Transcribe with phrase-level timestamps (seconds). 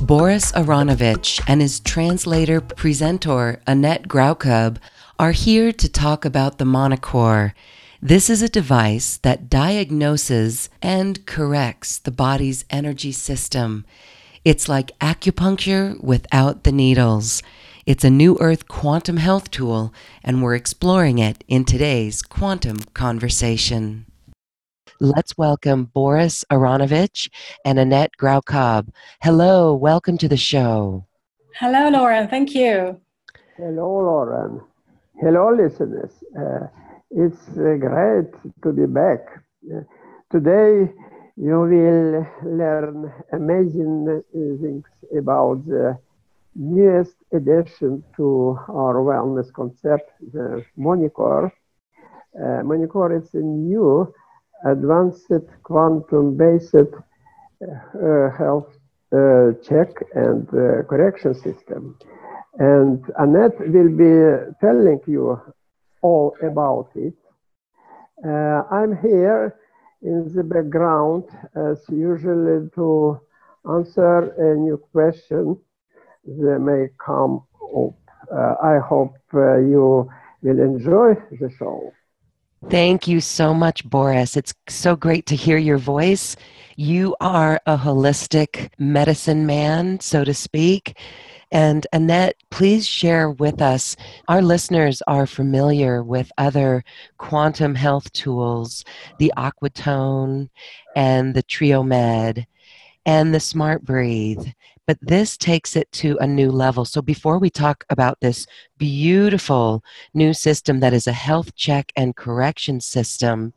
[0.00, 4.78] Boris Aronovich and his translator presenter Annette Graukub
[5.18, 7.52] are here to talk about the Monocore.
[8.00, 13.84] This is a device that diagnoses and corrects the body's energy system.
[14.42, 17.42] It's like acupuncture without the needles.
[17.84, 19.92] It's a new earth quantum health tool,
[20.24, 24.06] and we're exploring it in today's quantum conversation.
[25.02, 27.30] Let's welcome Boris Aronovich
[27.64, 28.90] and Annette Graukob.
[29.22, 31.06] Hello, welcome to the show.
[31.58, 32.28] Hello, Loren.
[32.28, 33.00] Thank you.
[33.56, 34.60] Hello, Loren.
[35.18, 36.12] Hello, listeners.
[36.38, 36.66] Uh,
[37.10, 38.30] it's uh, great
[38.62, 39.20] to be back.
[39.74, 39.80] Uh,
[40.30, 40.92] today,
[41.34, 44.84] you will learn amazing things
[45.16, 45.98] about the
[46.54, 51.50] newest addition to our wellness concept, the Monocore.
[52.38, 54.12] Uh, Monocore is a new
[54.64, 55.32] advanced
[55.62, 58.68] quantum-based uh, health
[59.12, 61.96] uh, check and uh, correction system.
[62.58, 65.40] And Annette will be telling you
[66.02, 67.14] all about it.
[68.24, 69.56] Uh, I'm here
[70.02, 71.24] in the background
[71.56, 73.20] as usually to
[73.68, 75.58] answer a new question
[76.26, 77.94] that may come up.
[78.32, 80.08] Uh, I hope uh, you
[80.42, 81.92] will enjoy the show.
[82.68, 84.36] Thank you so much, Boris.
[84.36, 86.36] It's so great to hear your voice.
[86.76, 90.98] You are a holistic medicine man, so to speak.
[91.50, 93.96] And Annette, please share with us.
[94.28, 96.84] Our listeners are familiar with other
[97.16, 98.84] quantum health tools,
[99.18, 100.50] the Aquatone
[100.94, 102.44] and the TrioMed
[103.06, 104.46] and the Smart Breathe
[104.90, 106.84] but this takes it to a new level.
[106.84, 108.44] So before we talk about this
[108.76, 109.84] beautiful
[110.14, 113.52] new system that is a health check and correction system,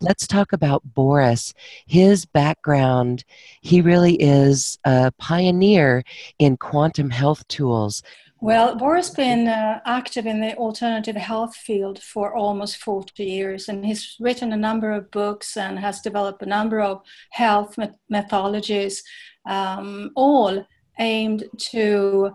[0.00, 1.54] let's talk about Boris.
[1.86, 3.22] His background,
[3.60, 6.02] he really is a pioneer
[6.40, 8.02] in quantum health tools.
[8.40, 13.68] Well, Boris has been uh, active in the alternative health field for almost 40 years,
[13.68, 17.76] and he's written a number of books and has developed a number of health
[18.12, 19.04] methodologies,
[19.46, 20.66] um, all
[20.98, 22.30] aimed to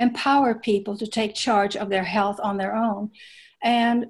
[0.00, 3.10] empower people to take charge of their health on their own.
[3.62, 4.06] And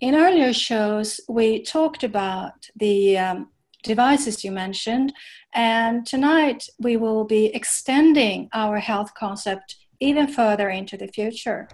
[0.00, 3.48] in earlier shows, we talked about the um,
[3.82, 5.12] devices you mentioned,
[5.54, 11.68] and tonight we will be extending our health concept even further into the future.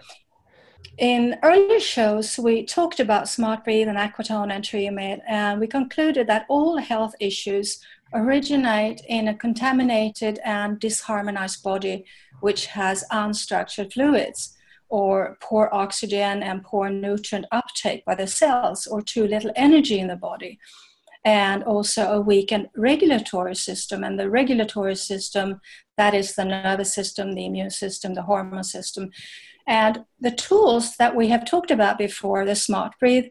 [0.98, 6.44] In earlier shows, we talked about Smart and Aquatone and TrioMed, and we concluded that
[6.48, 7.80] all health issues
[8.15, 12.04] originate in a contaminated and disharmonized body
[12.41, 14.57] which has unstructured fluids
[14.89, 20.09] or poor oxygen and poor nutrient uptake by the cells or too little energy in
[20.09, 20.59] the body.
[21.24, 25.60] And also a weakened regulatory system and the regulatory system
[25.97, 29.10] that is the nervous system the immune system the hormone system.
[29.66, 33.27] And the tools that we have talked about before the smart breathe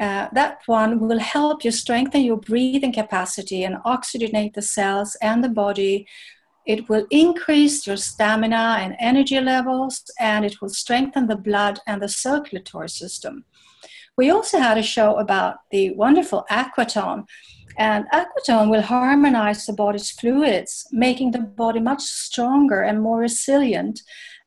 [0.00, 5.42] uh, that one will help you strengthen your breathing capacity and oxygenate the cells and
[5.42, 6.06] the body
[6.68, 12.02] it will increase your stamina and energy levels, and it will strengthen the blood and
[12.02, 13.46] the circulatory system.
[14.18, 17.24] We also had a show about the wonderful Aquatone,
[17.78, 24.02] and Aquatone will harmonize the body's fluids, making the body much stronger and more resilient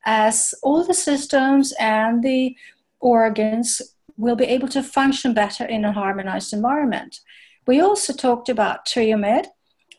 [0.05, 2.55] as all the systems and the
[2.99, 3.81] organs
[4.21, 7.19] will be able to function better in a harmonized environment.
[7.67, 9.47] We also talked about Triomed,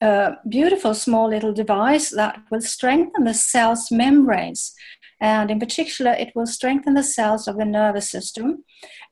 [0.01, 4.73] a beautiful small little device that will strengthen the cell's membranes.
[5.21, 8.65] And in particular, it will strengthen the cells of the nervous system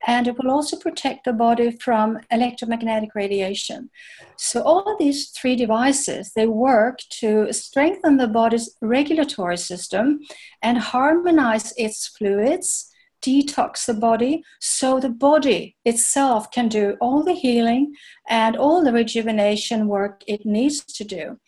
[0.07, 3.91] and it will also protect the body from electromagnetic radiation.
[4.37, 10.21] So all of these three devices, they work to strengthen the body's regulatory system
[10.63, 12.90] and harmonize its fluids
[13.23, 17.95] detox the body so the body itself can do all the healing
[18.29, 21.39] and all the rejuvenation work it needs to do.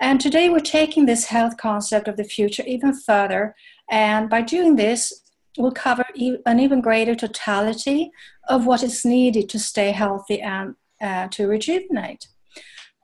[0.00, 3.54] And today we're taking this health concept of the future even further.
[3.90, 5.22] And by doing this,
[5.56, 6.04] we'll cover
[6.46, 8.10] an even greater totality
[8.48, 12.26] of what is needed to stay healthy and uh, to rejuvenate.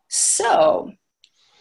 [0.08, 0.92] So,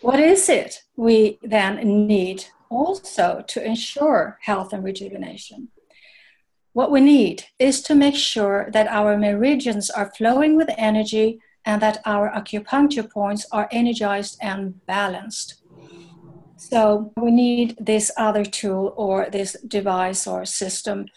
[0.02, 5.70] what is it we then need also to ensure health and rejuvenation?
[6.80, 11.82] What we need is to make sure that our meridians are flowing with energy and
[11.82, 15.56] that our acupuncture points are energized and balanced.
[16.56, 21.08] So we need this other tool or this device or system.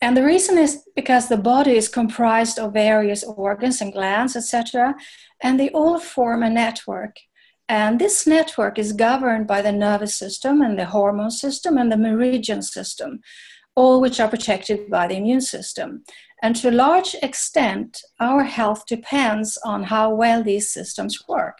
[0.00, 4.94] And the reason is because the body is comprised of various organs and glands, etc.,
[5.42, 7.16] and they all form a network.
[7.68, 11.98] And this network is governed by the nervous system and the hormone system and the
[11.98, 13.20] meridian system
[13.74, 16.04] all which are protected by the immune system.
[16.42, 21.58] And to a large extent, our health depends on how well these systems work.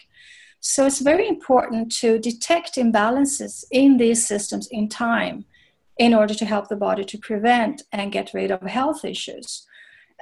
[0.60, 5.44] So it's very important to detect imbalances in these systems in time
[5.98, 9.66] in order to help the body to prevent and get rid of health issues.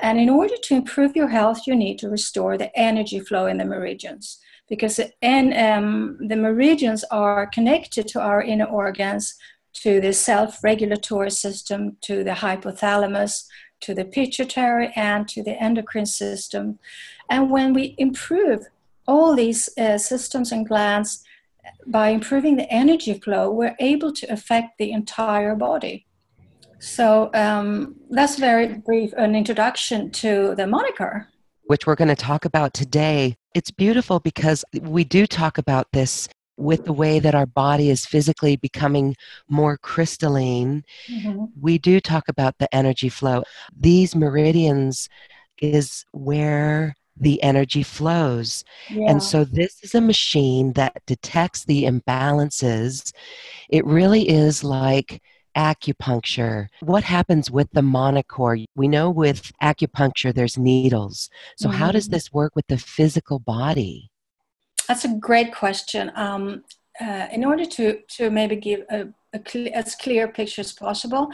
[0.03, 3.59] And in order to improve your health, you need to restore the energy flow in
[3.59, 4.39] the meridians
[4.69, 9.35] because and, um, the meridians are connected to our inner organs
[9.73, 13.47] to the self regulatory system, to the hypothalamus,
[13.81, 16.79] to the pituitary, and to the endocrine system.
[17.29, 18.67] And when we improve
[19.07, 21.25] all these uh, systems and glands
[21.87, 26.07] by improving the energy flow, we're able to affect the entire body.
[26.79, 31.29] So um, that's very brief an introduction to the moniker.
[31.65, 33.37] Which we're going to talk about today.
[33.55, 36.29] It's beautiful because we do talk about this
[36.61, 39.17] with the way that our body is physically becoming
[39.49, 41.45] more crystalline, mm-hmm.
[41.61, 43.43] we do talk about the energy flow.
[43.77, 45.09] These meridians
[45.61, 48.65] is where the energy flows.
[48.89, 49.11] Yeah.
[49.11, 53.13] And so this is a machine that detects the imbalances.
[53.69, 55.23] It really is like
[55.57, 56.69] acupuncture.
[56.81, 58.65] What happens with the monochord?
[58.75, 61.29] We know with acupuncture there's needles.
[61.57, 61.79] So mm-hmm.
[61.79, 62.15] how does mm-hmm.
[62.15, 64.10] this work with the physical body?
[64.91, 66.11] That's a great question.
[66.17, 66.65] Um,
[67.01, 71.31] uh, in order to, to maybe give a, a cl- as clear picture as possible,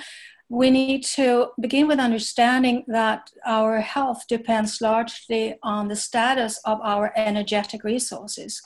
[0.50, 6.78] we need to begin with understanding that our health depends largely on the status of
[6.82, 8.60] our energetic resources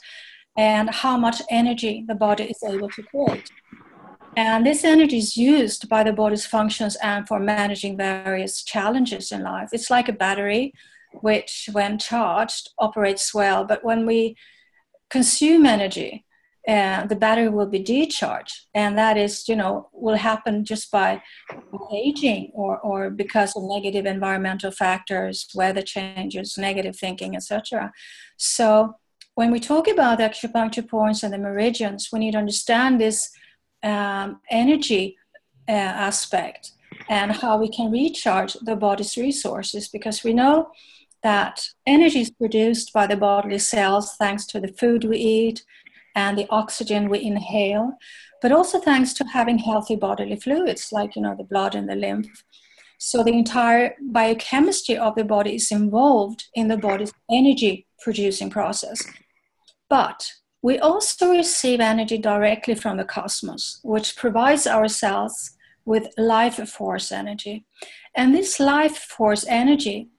[0.57, 3.49] and how much energy the body is able to create.
[4.35, 9.43] And this energy is used by the body's functions and for managing various challenges in
[9.43, 9.69] life.
[9.71, 10.73] It's like a battery,
[11.21, 14.35] which, when charged, operates well, but when we
[15.11, 16.25] consume energy
[16.67, 18.67] and the battery will be decharged.
[18.73, 21.21] And that is you know will happen just by
[21.93, 27.91] aging or, or because of negative environmental factors weather changes negative thinking etc
[28.37, 28.95] so
[29.35, 33.29] when we talk about the acupuncture points and the meridians we need to understand this
[33.83, 35.17] um, energy
[35.67, 36.71] uh, aspect
[37.09, 40.69] and how we can recharge the body's resources because we know
[41.23, 45.63] that energy is produced by the bodily cells thanks to the food we eat
[46.15, 47.93] and the oxygen we inhale,
[48.41, 51.95] but also thanks to having healthy bodily fluids like you know the blood and the
[51.95, 52.43] lymph.
[52.97, 59.03] So the entire biochemistry of the body is involved in the body's energy producing process.
[59.89, 66.57] But we also receive energy directly from the cosmos, which provides our cells with life
[66.69, 67.65] force energy.
[68.15, 70.09] And this life force energy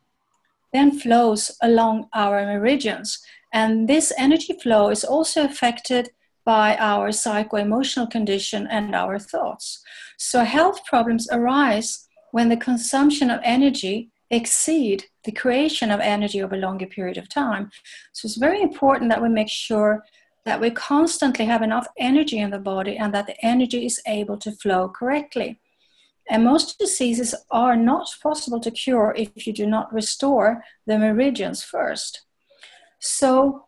[0.73, 3.19] then flows along our meridians.
[3.53, 6.11] And this energy flow is also affected
[6.45, 9.83] by our psycho-emotional condition and our thoughts.
[10.19, 16.55] So health problems arise when the consumption of energy exceed the creation of energy over
[16.55, 17.71] a longer period of time.
[18.13, 20.03] So it's very important that we make sure
[20.45, 24.37] that we constantly have enough energy in the body and that the energy is able
[24.39, 25.61] to flow correctly.
[26.33, 31.63] And most diseases are not possible to cure if you do not restore the meridians
[31.63, 32.23] first.
[33.01, 33.67] So,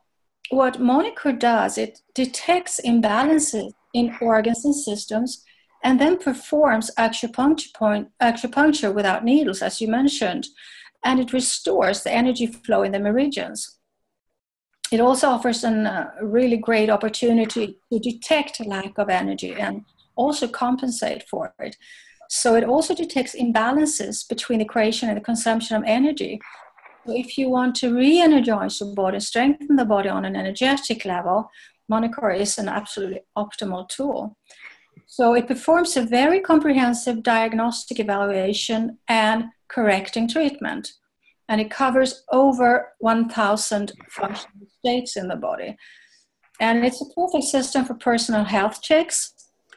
[0.49, 5.45] what Monicure does, it detects imbalances in organs and systems
[5.83, 10.47] and then performs acupuncture, point, acupuncture without needles, as you mentioned,
[11.05, 13.79] and it restores the energy flow in the meridians.
[14.91, 19.85] It also offers a uh, really great opportunity to detect lack of energy and
[20.17, 21.77] also compensate for it.
[22.29, 26.41] So it also detects imbalances between the creation and the consumption of energy.
[27.07, 31.51] So if you want to re-energize your body, strengthen the body on an energetic level,
[31.91, 34.37] Monicure is an absolutely optimal tool.
[35.07, 40.93] So it performs a very comprehensive diagnostic evaluation and correcting treatment.
[41.49, 45.77] And it covers over 1,000 functional states in the body.
[46.59, 49.35] And it's a perfect system for personal health checks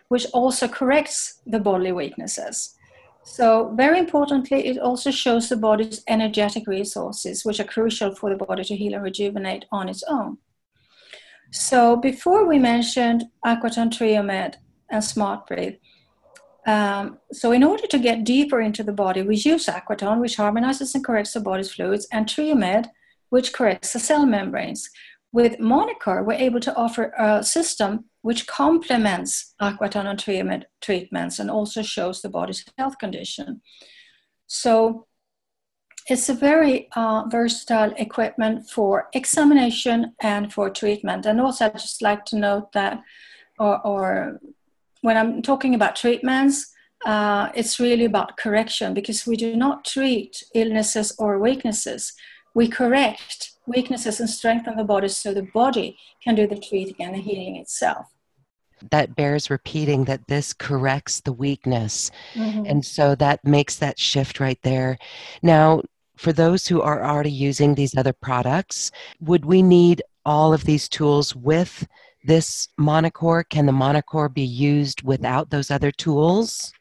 [0.09, 2.75] which also corrects the bodily weaknesses.
[3.23, 8.45] So, very importantly, it also shows the body's energetic resources, which are crucial for the
[8.45, 10.37] body to heal and rejuvenate on its own.
[11.51, 14.55] So, before we mentioned Aquatone Triomed
[14.89, 15.75] and Smart Breathe,
[16.67, 20.95] um, so in order to get deeper into the body, we use Aquatone, which harmonizes
[20.95, 22.87] and corrects the body's fluids, and Triomed,
[23.29, 24.89] which corrects the cell membranes.
[25.37, 31.51] With Monicure, we're able to offer a system which complements aquatone and triomed treatments and
[31.51, 33.61] also shows the body's health condition.
[34.47, 35.05] So
[36.09, 41.27] it's a very uh, versatile equipment for examination and for treatment.
[41.27, 43.03] And also, I'd just like to note that,
[43.59, 44.39] or, or
[45.01, 46.73] when I'm talking about treatments,
[47.05, 52.13] uh, it's really about correction because we do not treat illnesses or weaknesses.
[52.55, 57.15] We correct weaknesses and strengthen the body so the body can do the treating and
[57.15, 58.07] the healing itself
[58.91, 62.11] that bears repeating that this corrects the weakness.
[62.35, 62.65] Mm-hmm.
[62.65, 64.97] And so that makes that shift right there.
[65.41, 65.81] Now,
[66.15, 70.89] for those who are already using these other products, would we need all of these
[70.89, 71.87] tools with
[72.25, 73.43] this Monicure?
[73.49, 76.73] Can the Monicure be used without those other tools?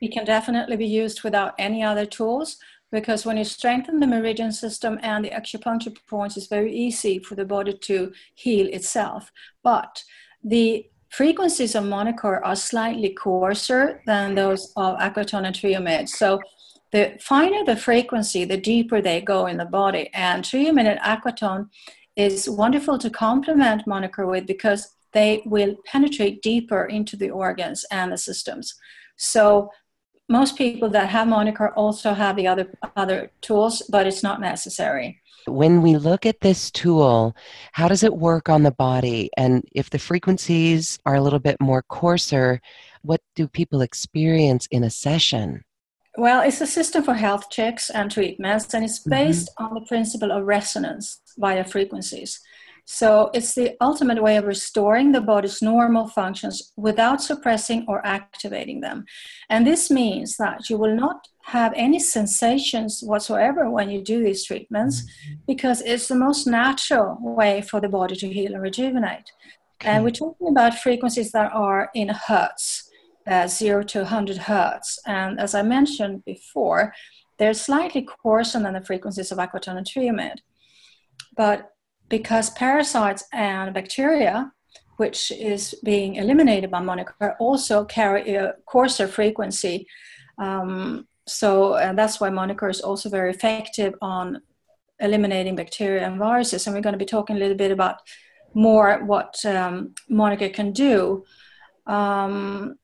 [0.00, 2.58] It can definitely be used without any other tools
[2.90, 7.34] because when you strengthen the meridian system and the acupuncture points, it's very easy for
[7.34, 9.30] the body to heal itself.
[9.62, 10.02] But
[10.42, 16.08] the frequencies of Monicure are slightly coarser than those of Aquatone and Triomed.
[16.08, 16.40] So
[16.92, 20.10] the finer the frequency, the deeper they go in the body.
[20.14, 21.68] And Triomed and Aquatone
[22.16, 28.12] is wonderful to complement Monicure with because they will penetrate deeper into the organs and
[28.12, 28.74] the systems.
[29.16, 29.70] So
[30.28, 35.20] most people that have Monicure also have the other other tools, but it's not necessary.
[35.46, 37.34] When we look at this tool,
[37.72, 39.30] how does it work on the body?
[39.36, 42.60] And if the frequencies are a little bit more coarser,
[43.02, 45.64] what do people experience in a session?
[46.18, 49.10] Well, it's a system for health checks and treatments, and it's mm-hmm.
[49.10, 49.64] based mm-hmm.
[49.64, 52.40] on the principle of resonance via frequencies.
[52.90, 58.80] So it's the ultimate way of restoring the body's normal functions without suppressing or activating
[58.80, 59.04] them.
[59.50, 64.42] And this means that you will not have any sensations whatsoever when you do these
[64.42, 65.04] treatments
[65.46, 69.30] because it's the most natural way for the body to heal and rejuvenate.
[69.82, 69.90] Okay.
[69.90, 72.88] And we're talking about frequencies that are in hertz,
[73.26, 74.98] uh, 0 to 100 hertz.
[75.06, 76.94] And as I mentioned before,
[77.38, 80.38] they're slightly coarser than the frequencies of aquatone and triomed.
[81.36, 81.70] But
[82.08, 84.52] because parasites and bacteria,
[84.96, 89.86] which is being eliminated by Monicure, also carry a coarser frequency.
[90.38, 94.40] Um, so and that's why Monicure is also very effective on
[95.00, 96.66] eliminating bacteria and viruses.
[96.66, 97.96] And we're going to be talking a little bit about
[98.54, 101.24] more what um, Monicure can do.
[101.86, 102.76] Um,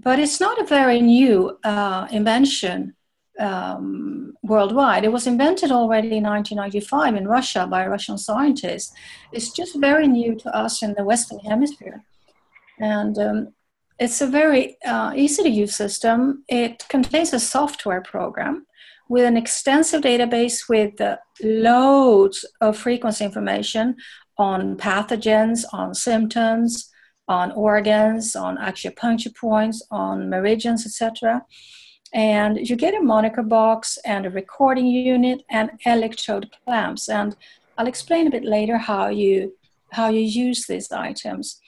[0.00, 2.94] but it's not a very new uh, invention
[3.38, 5.04] um, worldwide.
[5.04, 8.92] It was invented already in 1995 in Russia by a Russian scientist.
[9.32, 12.02] It's just very new to us in the Western Hemisphere.
[12.78, 13.54] And um,
[13.98, 16.44] it's a very uh, easy to use system.
[16.48, 18.66] It contains a software program
[19.08, 23.96] with an extensive database with uh, loads of frequency information
[24.38, 26.90] on pathogens, on symptoms,
[27.28, 31.44] on organs, on acupuncture points, on meridians, etc
[32.14, 37.08] and you get a Monicure box and a recording unit and electrode clamps.
[37.08, 37.36] And
[37.76, 39.52] i'll explain a bit later how you
[39.90, 41.60] how you use these items.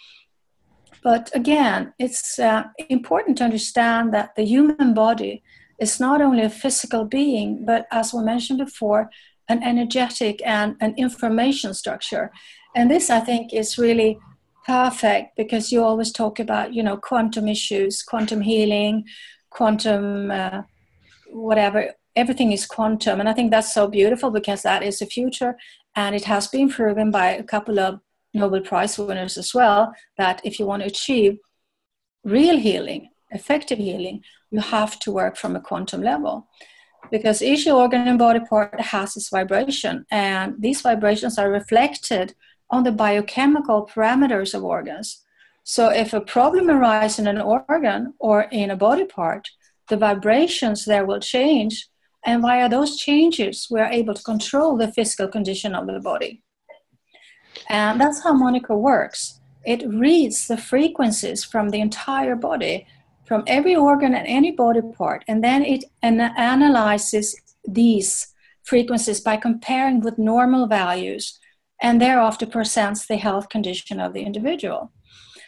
[1.02, 5.42] But again it's uh, important to understand that the human body
[5.78, 9.10] is not only a physical being but as we mentioned before
[9.48, 12.30] an energetic and an information structure.
[12.76, 14.18] And this i think is really
[14.66, 19.04] perfect because you always talk about you know quantum issues quantum healing
[19.56, 20.62] quantum uh,
[21.30, 21.78] whatever
[22.14, 23.20] everything is quantum.
[23.20, 25.52] And i think that's so beautiful because that is the future.
[25.94, 28.00] And it has been proven by a couple of
[28.34, 29.80] nobel prize winners as well
[30.18, 31.38] that if you want to achieve
[32.24, 36.46] real healing effective healing you have to work from a quantum level.
[37.10, 42.34] Because each organ and body part has its vibration and these vibrations are reflected
[42.70, 45.25] on the biochemical parameters of organs
[45.68, 49.44] so if a problem arises in an organ or in a body part
[49.88, 51.88] the vibrations there will change.
[52.24, 53.68] And via those changes?
[53.70, 56.42] We're able to control the physical condition of the body.
[57.68, 59.40] And that's how Monica works.
[59.64, 62.86] It reads the frequencies from the entire body
[63.24, 67.34] from every organ and any body part, and then it an- analyzes
[67.66, 68.28] these
[68.62, 71.40] frequencies by comparing with normal values,
[71.82, 74.92] and thereafter presents the health condition of the individual.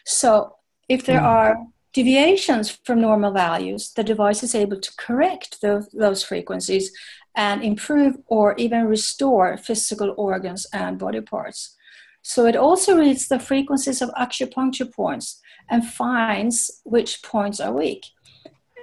[0.09, 0.55] So,
[0.88, 1.25] if there mm.
[1.25, 6.91] are deviations from normal values, the device is able to correct those, those frequencies
[7.37, 11.77] and improve or even restore physical organs and body parts.
[12.23, 18.07] So it also reads the frequencies of acupuncture points and finds which points are weak.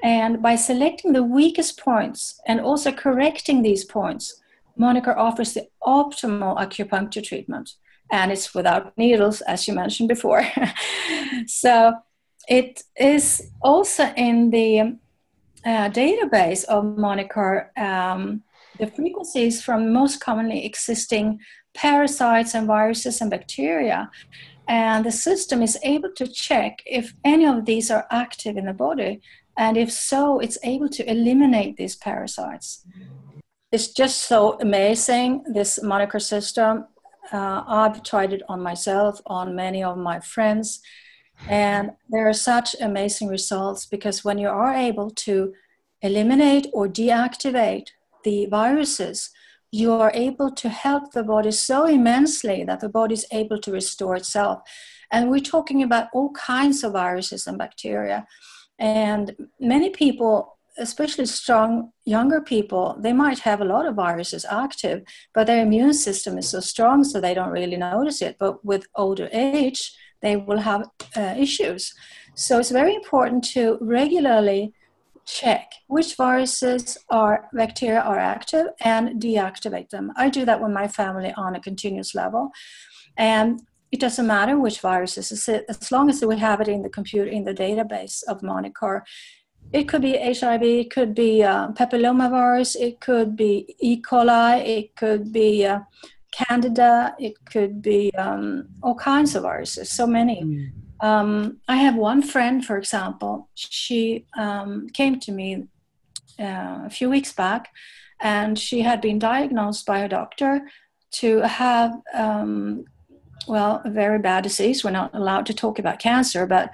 [0.03, 4.41] And by selecting the weakest points and also correcting these points,
[4.77, 7.71] Monica offers the optimal acupuncture treatment.
[8.11, 10.47] And it's without needles, as you mentioned before.
[11.47, 11.93] so
[12.47, 14.97] it is also in the
[15.65, 18.43] uh, database of Moniker um,
[18.79, 21.39] the frequencies from most commonly existing
[21.73, 24.09] parasites and viruses and bacteria.
[24.67, 28.73] And the system is able to check if any of these are active in the
[28.73, 29.21] body
[29.57, 32.85] and if so it's able to eliminate these parasites.
[33.71, 36.87] It's just so amazing this moniker system
[37.31, 40.81] uh, i've tried it on myself on many of my friends
[41.49, 45.53] and there are such amazing results because when you are able to
[46.01, 47.87] eliminate or deactivate
[48.23, 49.31] the viruses
[49.75, 53.71] you are able to help the body so immensely that the body is able to
[53.71, 54.61] restore itself.
[55.11, 58.25] And we're talking about all kinds of viruses and bacteria.
[58.79, 65.03] And many people, especially strong younger people, they might have a lot of viruses active,
[65.33, 68.37] but their immune system is so strong so they don't really notice it.
[68.39, 71.93] But with older age, they will have uh, issues.
[72.35, 74.73] So it's very important to regularly
[75.25, 80.11] check which viruses or bacteria are active and deactivate them.
[80.15, 82.51] I do that with my family on a continuous level.
[83.17, 83.61] And
[83.91, 87.45] it doesn't matter which viruses, as long as we have it in the computer, in
[87.45, 89.05] the database of Moniker.
[89.73, 94.01] It could be HIV, it could be uh, papillomavirus, it could be E.
[94.01, 95.79] coli, it could be uh,
[96.31, 100.43] Candida, it could be um, all kinds of viruses, so many.
[100.43, 100.71] Mm.
[101.05, 105.67] Um, I have one friend, for example, she um, came to me
[106.39, 107.69] uh, a few weeks back
[108.21, 110.67] and she had been diagnosed by a doctor
[111.11, 112.85] to have, um,
[113.47, 114.83] well, a very bad disease.
[114.83, 116.71] We're not allowed to talk about cancer, but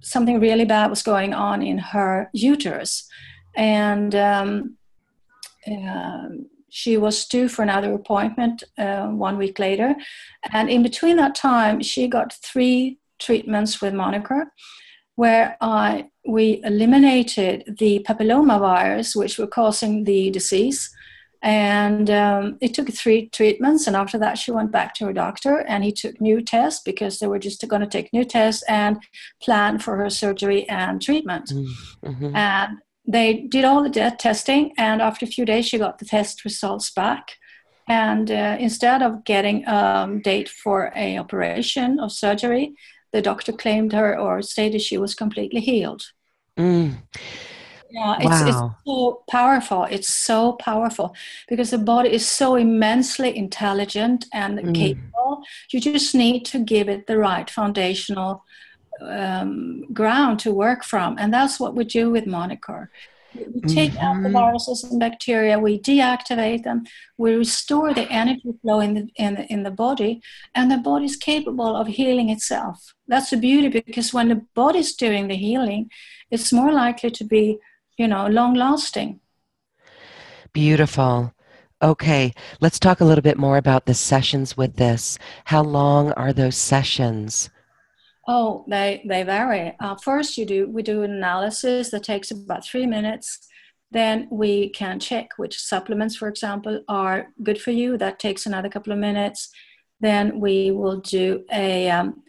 [0.00, 3.08] something really bad was going on in her uterus.
[3.54, 4.76] And um,
[5.66, 6.28] uh,
[6.70, 9.94] she was due for another appointment uh, one week later.
[10.52, 14.52] And in between that time, she got three treatments with Moniker,
[15.16, 20.90] where I, we eliminated the papilloma virus, which were causing the disease.
[21.42, 23.86] And um, it took three treatments.
[23.86, 27.18] And after that, she went back to her doctor and he took new tests because
[27.18, 28.98] they were just going to take new tests and
[29.42, 31.52] plan for her surgery and treatment.
[32.04, 32.36] Mm-hmm.
[32.36, 34.72] And they did all the testing.
[34.78, 37.32] And after a few days, she got the test results back.
[37.88, 42.74] And uh, instead of getting a um, date for a operation or surgery,
[43.12, 46.02] the doctor claimed her or stated she was completely healed.
[46.56, 46.94] Mm.
[47.92, 48.46] Yeah, it's, wow.
[48.48, 49.84] it's so powerful.
[49.84, 51.14] It's so powerful
[51.48, 54.74] because the body is so immensely intelligent and mm.
[54.74, 55.42] capable.
[55.70, 58.44] You just need to give it the right foundational
[59.00, 61.18] um, ground to work from.
[61.18, 62.90] And that's what we do with Moniker.
[63.34, 64.04] We take mm-hmm.
[64.04, 64.32] out the mm-hmm.
[64.32, 66.84] viruses and bacteria, we deactivate them,
[67.16, 70.20] we restore the energy flow in the, in the, in the body,
[70.54, 72.94] and the body is capable of healing itself.
[73.08, 75.90] That's the beauty because when the body is doing the healing,
[76.30, 77.58] it's more likely to be,
[77.96, 79.20] you know, long lasting.
[80.52, 81.32] Beautiful.
[81.82, 85.18] Okay, let's talk a little bit more about the sessions with this.
[85.46, 87.50] How long are those sessions?
[88.28, 89.74] Oh, they they vary.
[89.80, 93.48] Uh, first, you do we do an analysis that takes about three minutes.
[93.90, 97.98] Then we can check which supplements, for example, are good for you.
[97.98, 99.50] That takes another couple of minutes.
[100.00, 102.22] Then we will do a um,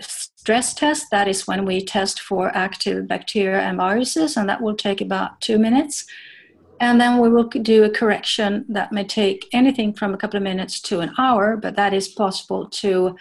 [0.00, 1.06] stress test.
[1.10, 5.40] That is when we test for active bacteria and viruses, and that will take about
[5.40, 6.04] two minutes.
[6.78, 10.42] And then we will do a correction that may take anything from a couple of
[10.42, 13.16] minutes to an hour, but that is possible to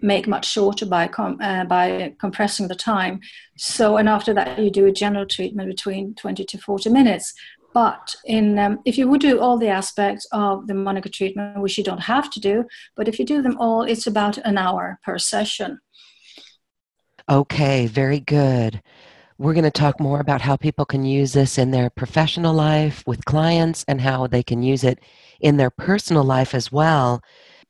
[0.00, 3.20] make much shorter by com- uh, by compressing the time.
[3.56, 7.34] So, and after that, you do a general treatment between 20 to 40 minutes.
[7.74, 11.76] But in um, if you would do all the aspects of the Monica treatment, which
[11.76, 12.64] you don't have to do,
[12.96, 15.80] but if you do them all, it's about an hour per session.
[17.30, 18.82] Okay, very good.
[19.38, 23.02] We're going to talk more about how people can use this in their professional life
[23.06, 25.00] with clients and how they can use it
[25.40, 27.22] in their personal life as well.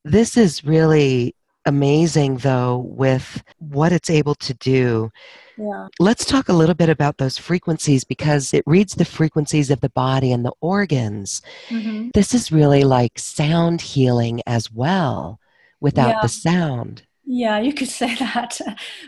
[0.04, 5.10] This is really amazing, though, with what it's able to do.
[5.56, 5.88] Yeah.
[5.98, 9.88] Let's talk a little bit about those frequencies because it reads the frequencies of the
[9.88, 11.40] body and the organs.
[11.68, 12.10] Mm-hmm.
[12.12, 15.40] This is really like sound healing as well
[15.80, 16.20] without Yeah.
[16.22, 17.04] the sound.
[17.26, 18.60] Yeah, you could say that.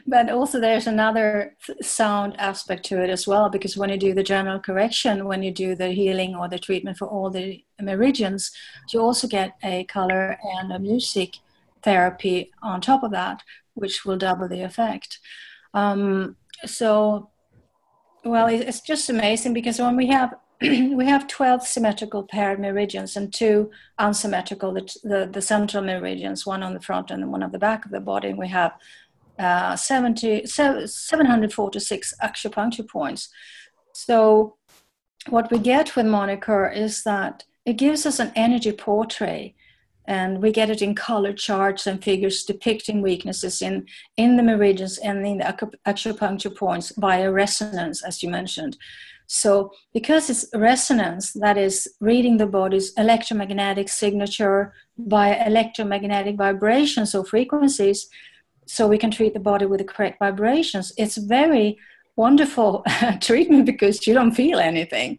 [0.06, 4.22] But also, there's another sound aspect to it as well, because when you do the
[4.22, 8.50] general correction, when you do the healing or the treatment for all the meridians,
[8.92, 11.36] you also get a color and a music
[11.82, 13.42] therapy on top of that,
[13.74, 15.18] which will double the effect.
[15.74, 17.30] Um, so,
[18.24, 23.32] well, it's just amazing because when we have we have 12 symmetrical paired meridians and
[23.32, 27.58] two unsymmetrical, the, the, the central meridians, one on the front and one on the
[27.58, 28.28] back of the body.
[28.28, 28.72] And we have
[29.38, 33.28] uh, 70, se- 746 acupuncture points.
[33.92, 34.56] So,
[35.28, 39.54] what we get with Moniker is that it gives us an energy portrait
[40.06, 44.98] and we get it in color charts and figures depicting weaknesses in, in the meridians
[44.98, 45.44] and in the
[45.86, 48.76] acupuncture points via resonance, as you mentioned.
[49.26, 57.24] So, because it's resonance, that is reading the body's electromagnetic signature by electromagnetic vibrations or
[57.24, 58.08] frequencies,
[58.66, 60.92] so we can treat the body with the correct vibrations.
[60.96, 61.78] It's very
[62.16, 62.84] wonderful
[63.20, 65.18] treatment because you don't feel anything.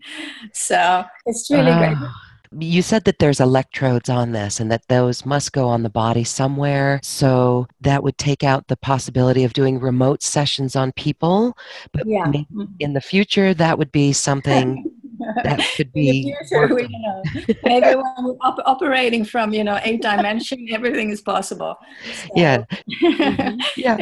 [0.54, 1.98] So, it's really great.
[1.98, 2.27] Ah.
[2.60, 6.24] You said that there's electrodes on this and that those must go on the body
[6.24, 7.00] somewhere.
[7.04, 11.56] So that would take out the possibility of doing remote sessions on people.
[11.92, 12.26] But Yeah.
[12.26, 12.48] maybe
[12.80, 14.92] in the future, that would be something
[15.44, 16.24] that could be.
[16.24, 17.24] the future, we, you know,
[17.70, 21.76] everyone op- operating from you know eight dimension, everything is possible.
[22.14, 22.64] So, Yeah.
[23.78, 23.98] Yeah.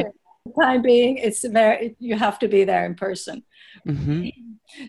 [0.60, 3.42] time being, it's very you have to be there in person.
[3.84, 4.28] hmm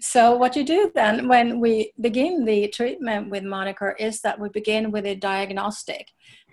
[0.01, 4.49] So what you do then when we begin the treatment with Moniker is that we
[4.49, 6.07] begin with a diagnostic,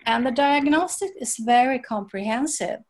[0.07, 2.81] and the diagnostic is very comprehensive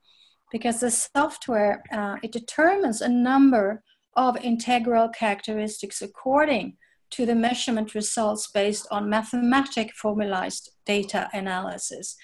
[0.50, 3.82] because the software uh, it determines a number
[4.16, 6.76] of integral characteristics according
[7.10, 12.16] to the measurement results based on mathematic formalized data analysis.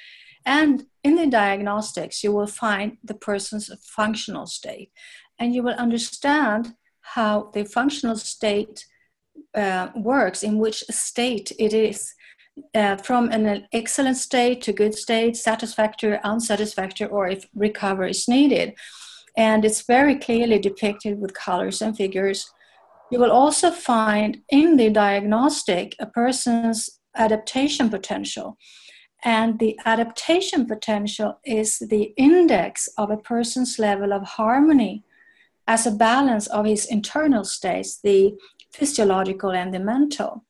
[0.45, 4.91] And in the diagnostics, you will find the person's functional state,
[5.39, 6.75] and you will understand
[7.15, 8.87] how the functional state
[9.55, 12.15] uh, works, in which state it is.
[12.75, 18.75] Uh, from an excellent state to good state, satisfactory, unsatisfactory, or if recovery is needed.
[19.37, 22.51] And it's very clearly depicted with colors and figures.
[23.11, 28.59] You will also find in the diagnostic a person's adaptation potential.
[29.25, 35.05] And the adaptation potential is the index of a person's level of harmony
[35.71, 38.35] as a balance of his internal states, the
[38.73, 40.45] physiological and the mental.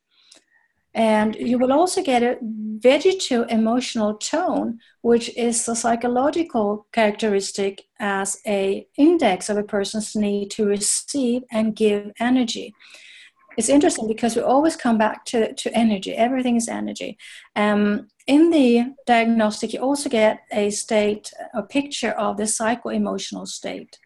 [0.94, 2.38] And you will also get a
[2.78, 10.50] vegeto emotional tone, which is a psychological characteristic as a index of a person's need
[10.52, 12.74] to receive and give energy.
[13.58, 16.12] It's interesting because we always come back to, to energy.
[16.14, 17.18] Everything is energy.
[17.54, 23.98] Um, in the diagnostic, you also get a state, a picture of the psycho-emotional state.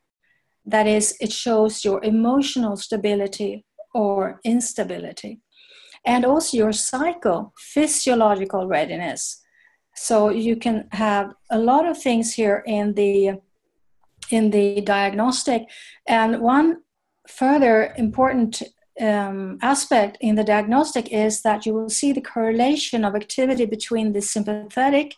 [0.66, 5.40] That is, it shows your emotional stability or instability.
[6.07, 9.40] And also your psycho physiological readiness.
[9.96, 13.40] So you can have a lot of things here in the
[14.31, 15.62] in the diagnostic.
[16.07, 16.79] And one
[17.29, 18.62] further important
[19.00, 24.12] um, aspect in the diagnostic is that you will see the correlation of activity between
[24.12, 25.14] the sympathetic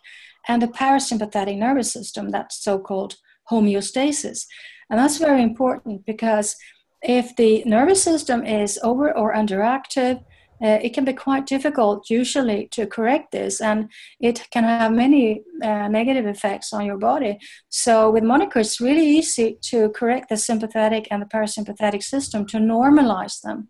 [0.47, 3.15] and the parasympathetic nervous system that's so-called
[3.51, 4.45] homeostasis
[4.89, 6.55] and that's very important because
[7.01, 10.23] if the nervous system is over or underactive
[10.59, 15.43] uh, it can be quite difficult usually to correct this and it can have many
[15.63, 17.37] uh, negative effects on your body.
[17.69, 22.57] So with moniker it's really easy to correct the sympathetic and the parasympathetic system to
[22.57, 23.69] normalize them.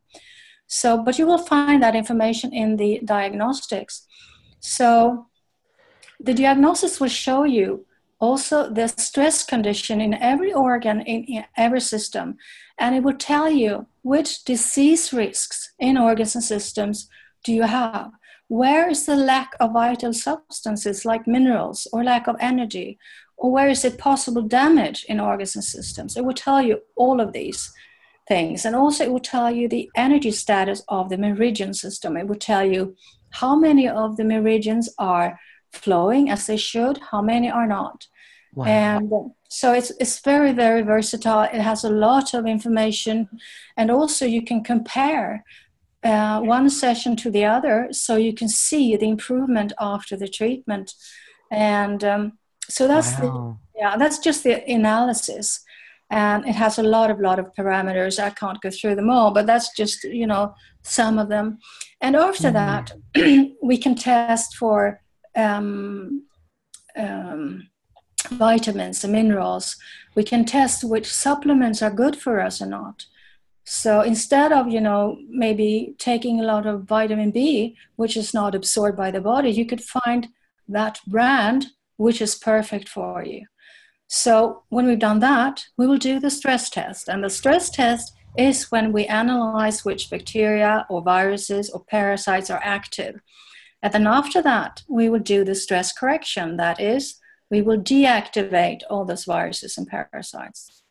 [0.68, 4.08] So but you will find that information in the diagnostics.
[4.62, 5.28] So
[6.20, 7.86] the diagnosis will show you
[8.20, 12.38] also the stress condition in every organ, in, in every system,
[12.78, 17.10] and it will tell you which disease risks in organs and systems
[17.44, 18.12] do you have.
[18.48, 22.98] Where is the lack of vital substances like minerals or lack of energy?
[23.36, 26.18] Or where is it possible damage in organs and systems?
[26.18, 27.72] It will tell you all of these
[28.28, 28.66] things.
[28.66, 32.18] And also, it will tell you the energy status of the meridian system.
[32.18, 32.96] It will tell you
[33.32, 35.40] how many of the meridians are
[35.72, 38.08] flowing as they should, how many are not.
[38.54, 38.66] Wow.
[38.66, 39.12] And
[39.50, 41.44] so it's, it's very, very versatile.
[41.44, 43.30] It has a lot of information.
[43.76, 45.44] And also, you can compare
[46.04, 50.94] uh, one session to the other so you can see the improvement after the treatment.
[51.52, 53.60] And um, so that's wow.
[53.74, 55.64] the, yeah, that's just the analysis
[56.10, 59.32] and it has a lot of lot of parameters i can't go through them all
[59.32, 60.54] but that's just you know
[60.84, 61.58] some of them
[62.02, 62.54] and after mm-hmm.
[63.16, 65.02] that we can test for
[65.38, 66.23] um,
[66.97, 67.69] um,
[68.30, 69.78] vitamins and minerals
[70.15, 73.06] we can test which supplements are good for us or not
[73.63, 78.56] so instead of you know maybe taking a lot of vitamin b which is not
[78.56, 80.28] absorbed by the body you could find
[80.67, 83.45] that brand which is perfect for you
[84.08, 87.10] so when we've done that, we will do the stress test.
[87.10, 92.62] And the stress test is when we analyze which bacteria or viruses or parasites are
[92.63, 93.19] active.
[93.93, 96.58] And then after that, we will do the stress correction.
[96.58, 97.19] That is,
[97.50, 100.84] we will deactivate all those viruses and parasites.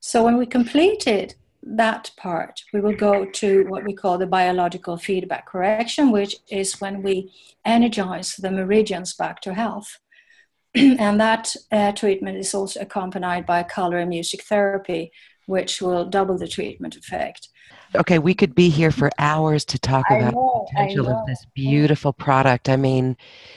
[0.00, 4.98] So when we completed that part, we will go to what we call the biological
[4.98, 7.32] feedback correction, which is when we
[7.64, 9.98] energize the meridians back to health.
[10.74, 15.10] and that uh, treatment is also accompanied by color and music therapy,
[15.46, 17.48] which will double the treatment effect.
[17.94, 21.44] Okay, we could be here for hours to talk about know, the potential of this
[21.54, 22.68] beautiful product.
[22.68, 23.16] I mean,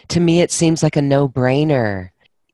[0.09, 2.09] to me, it seems like a no brainer.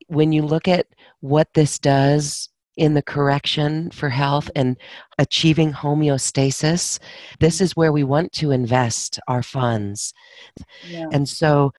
[0.08, 0.86] When you look at
[1.20, 4.76] what this does in the correction for health and
[5.18, 6.98] achieving homeostasis,
[7.38, 10.12] this is where we want to invest our funds.
[10.86, 11.06] Yeah.
[11.12, 11.72] And so,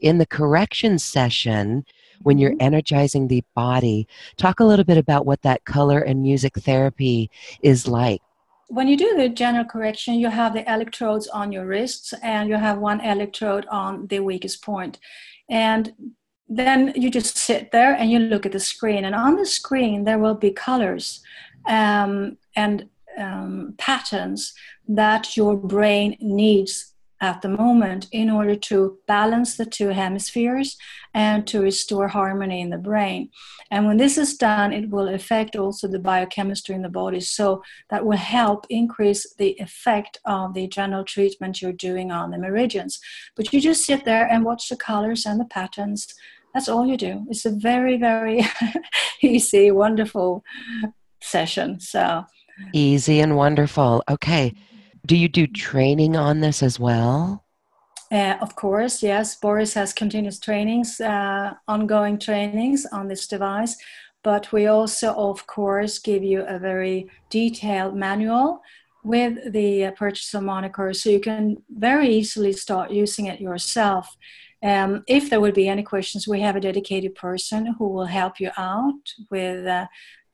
[0.00, 1.84] in the correction session,
[2.22, 2.62] when you're mm-hmm.
[2.62, 4.08] energizing the body.
[4.36, 7.30] Talk a little bit about what that color and music therapy
[7.62, 8.22] is like.
[8.68, 12.56] When you do the general correction, you have the electrodes on your wrists and you
[12.56, 14.98] have one electrode on the weakest point.
[15.50, 15.92] And
[16.48, 19.04] then you just sit there and you look at the screen.
[19.04, 21.22] And on the screen, there will be colors
[21.66, 24.54] um, and um, patterns
[24.88, 26.93] that your brain needs
[27.24, 30.76] at the moment in order to balance the two hemispheres
[31.14, 33.30] and to restore harmony in the brain.
[33.70, 37.20] And when this is done, it will affect also the biochemistry in the body.
[37.20, 42.36] So that will help increase the effect of the general treatment you're doing on the
[42.36, 43.00] meridians.
[43.36, 46.12] But you just sit there and watch the colors and the patterns.
[46.52, 47.24] That's all you do.
[47.30, 48.42] It's a very, very
[49.22, 50.44] easy, wonderful
[51.22, 51.80] session.
[51.80, 52.26] So
[52.74, 54.04] easy and wonderful.
[54.10, 54.52] Okay.
[55.06, 57.44] Do you do training on this as well?
[58.10, 59.36] Uh, of course, yes.
[59.36, 63.76] Boris has continuous trainings, uh, ongoing trainings on this device,
[64.22, 68.62] but we also, of course, give you a very detailed manual
[69.02, 74.16] with the uh, purchase of moniker so you can very easily start using it yourself.
[74.62, 78.40] Um, if there would be any questions, we have a dedicated person who will help
[78.40, 79.86] you out with uh,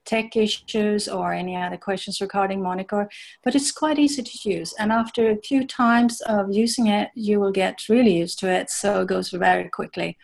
[0.04, 3.08] tech issues or any other questions regarding Moniker,
[3.44, 4.74] but it's quite easy to use.
[4.78, 8.70] And after a few times of using it, you will get really used to it,
[8.70, 10.16] so it goes very quickly.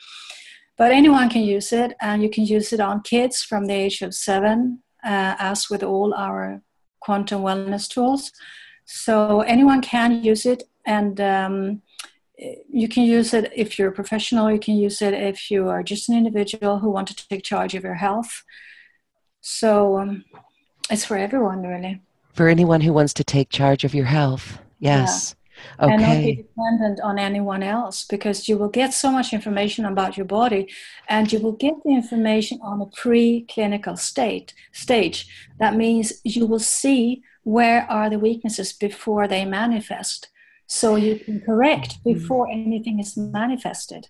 [0.77, 4.03] But anyone can use it, and you can use it on kids from the age
[4.03, 6.63] of seven, uh, as with all our
[7.01, 8.33] quantum wellness tools.
[8.85, 11.83] So anyone can use it, and um,
[12.69, 15.83] you can use it if you're a professional, you can use it if you are
[15.83, 18.45] just an individual who want to take charge of your health.
[19.49, 20.25] So um,
[20.91, 22.01] it's for everyone, really.
[22.33, 24.59] For anyone who wants to take charge of your health.
[24.81, 25.37] Yes.
[25.79, 25.85] Yeah.
[25.87, 25.93] Okay.
[25.93, 30.17] And not be dependent on anyone else because you will get so much information about
[30.17, 30.69] your body
[31.09, 35.29] and you will get the information on a pre-clinical state stage.
[35.61, 40.29] That means you will see where are the weaknesses before they manifest.
[40.67, 42.15] So you can correct mm-hmm.
[42.15, 44.09] before anything is manifested.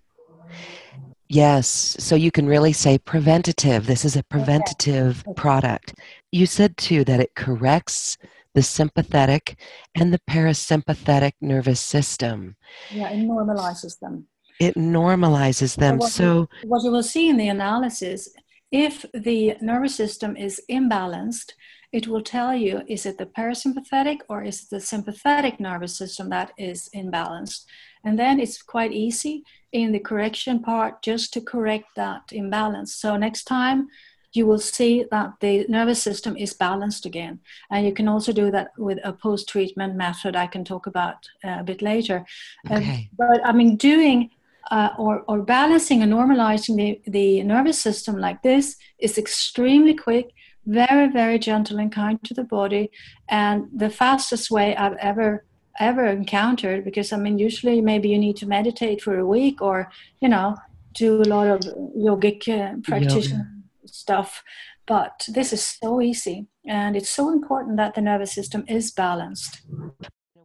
[1.29, 1.97] Yes.
[1.99, 3.87] So you can really say preventative.
[3.87, 5.35] This is a preventative okay.
[5.35, 5.95] product.
[6.33, 8.17] You said too that it corrects
[8.55, 9.59] the sympathetic
[9.95, 12.57] and the parasympathetic nervous system.
[12.91, 14.27] Yeah, it normalizes them.
[14.59, 16.01] It normalizes them.
[16.01, 16.25] So, what, so
[16.63, 18.31] you, what you will see in the analysis
[18.73, 21.53] if the nervous system is imbalanced,
[21.93, 26.31] it will tell you is it the parasympathetic or is it the sympathetic nervous system
[26.31, 27.65] that is imbalanced?
[28.05, 32.95] And then it's quite easy in the correction part just to correct that imbalance.
[32.95, 33.89] So next time
[34.33, 37.41] you will see that the nervous system is balanced again.
[37.71, 41.27] And you can also do that with a post treatment method I can talk about
[41.45, 42.25] uh, a bit later.
[42.71, 43.09] Okay.
[43.17, 44.31] but I mean, doing
[44.71, 50.33] uh, or, or balancing and normalizing the, the nervous system like this is extremely quick,
[50.67, 52.91] very, very gentle and kind to the body,
[53.29, 55.45] and the fastest way I've ever
[55.79, 59.91] ever encountered because i mean usually maybe you need to meditate for a week or
[60.21, 60.57] you know
[60.95, 61.61] do a lot of
[61.95, 63.47] yogic uh, practitioner
[63.85, 64.43] stuff
[64.87, 69.61] but this is so easy and it's so important that the nervous system is balanced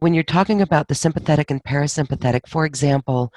[0.00, 3.32] when you're talking about the sympathetic and parasympathetic, for example,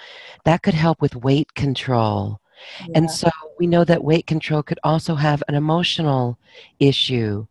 [0.46, 2.40] that could help with weight control.
[2.82, 2.94] Yeah.
[2.96, 6.38] And so we know that weight control could also have an emotional
[6.80, 7.46] issue,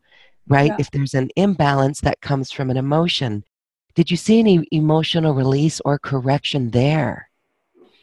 [0.48, 0.70] right?
[0.70, 0.76] Yeah.
[0.78, 3.44] If there's an imbalance that comes from an emotion.
[3.94, 7.28] Did you see any emotional release or correction there?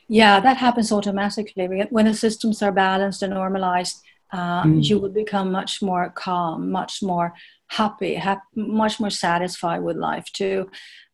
[0.08, 1.68] Yeah, that happens automatically.
[1.90, 4.02] When the systems are balanced and normalized,
[4.34, 4.84] uh, mm.
[4.84, 7.34] you will become much more calm, much more
[7.68, 10.70] happy, ha- much more satisfied with life too.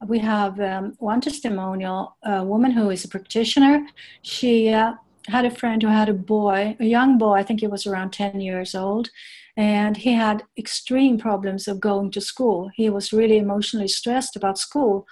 [0.08, 3.86] We have um, one testimonial, a woman who is a practitioner.
[4.22, 4.94] She uh,
[5.28, 8.12] had a friend who had a boy, a young boy, I think he was around
[8.12, 9.10] 10 years old,
[9.56, 12.70] and he had extreme problems of going to school.
[12.76, 15.08] He was really emotionally stressed about school.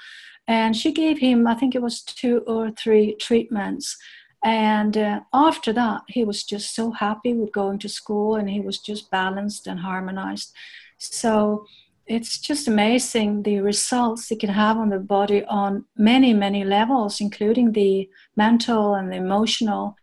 [0.48, 3.98] And she gave him, I think it was two or three treatments.
[4.44, 8.60] And uh, after that, he was just so happy with going to school and he
[8.60, 10.54] was just balanced and harmonized.
[11.00, 11.66] So
[12.06, 17.20] it's just amazing the results it can have on the body on many, many levels,
[17.20, 19.96] including the mental and the emotional,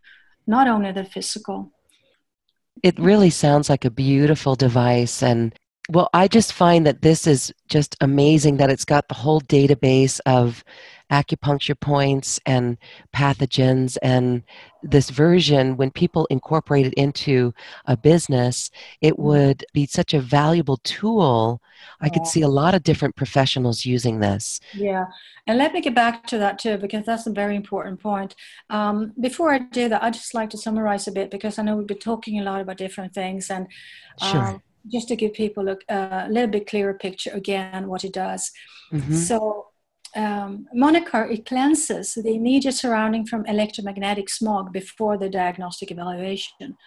[0.47, 1.71] not only the physical.
[2.81, 5.23] It really sounds like a beautiful device.
[5.23, 5.53] And
[5.89, 10.19] well, I just find that this is just amazing that it's got the whole database
[10.25, 10.63] of
[11.11, 12.77] acupuncture points and
[13.13, 14.41] pathogens and
[14.81, 17.53] this version when people incorporate it into
[17.85, 19.23] a business it mm-hmm.
[19.23, 21.61] would be such a valuable tool.
[22.01, 24.59] I could see a lot of different professionals using this.
[24.73, 25.05] Yeah.
[25.45, 28.35] And let me get back to that too because that's a very important point.
[28.69, 31.75] Um, before i do that i'd just like to summarize a bit because i know
[31.75, 33.67] we've been talking a lot about different things and
[34.31, 34.61] sure.
[34.91, 38.51] Just to give people a, a, little bit clearer picture again what it does
[38.91, 39.15] mm-hmm.
[39.15, 39.67] so
[40.15, 46.77] um, Monicor, it cleanses the immediate surrounding from electromagnetic smog before the diagnostic evaluation.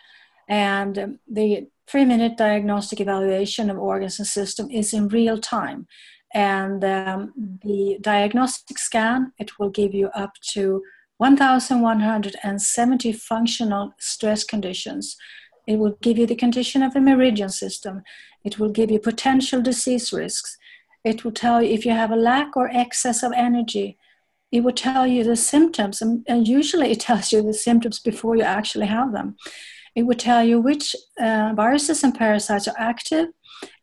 [0.48, 5.88] And um, the three minute diagnostic evaluation of organs and system is in real time.
[6.34, 7.32] And um,
[7.64, 10.82] the diagnostic scan, it will give you up to
[11.18, 15.16] 1,170 functional stress conditions.
[15.66, 18.02] It will give you the condition of the meridian system.
[18.44, 20.58] It will give you potential disease risks
[21.06, 23.96] it will tell you if you have a lack or excess of energy.
[24.50, 28.34] It will tell you the symptoms, and, and usually it tells you the symptoms before
[28.34, 29.36] you actually have them.
[29.94, 33.28] It will tell you which uh, viruses and parasites are active,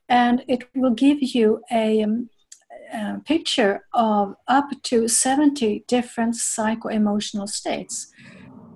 [0.10, 2.30] and it will give you a, um,
[2.94, 8.12] a picture of up to 70 different psycho emotional states.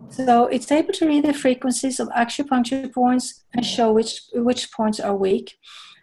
[0.09, 4.99] So it's able to read the frequencies of acupuncture points and show which, which points
[4.99, 5.57] are weak.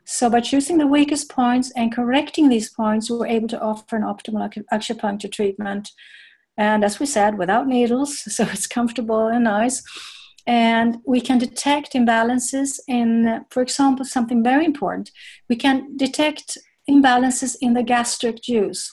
[0.04, 4.02] So by choosing the weakest points and correcting these points, we're able to offer an
[4.02, 5.90] optimal acupuncture treatment.
[6.56, 9.82] And as we said, without needles, so it's comfortable and nice.
[10.46, 15.10] And we can detect imbalances in, for example, something very important.
[15.48, 18.92] We can detect imbalances in the gastric juice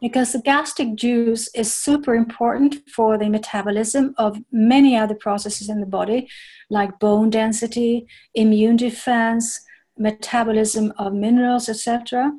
[0.00, 5.80] because the gastric juice is super important for the metabolism of many other processes in
[5.80, 6.28] the body,
[6.70, 9.60] like bone density, immune defense,
[9.98, 12.32] metabolism of minerals, etc.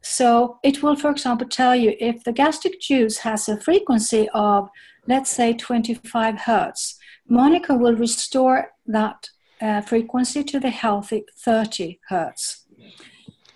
[0.00, 4.68] So it will, for example, tell you if the gastric juice has a frequency of,
[5.06, 6.98] let's say, 25 hertz,
[7.30, 9.28] Monicor will restore that
[9.60, 12.64] uh, frequency to the healthy 30 hertz.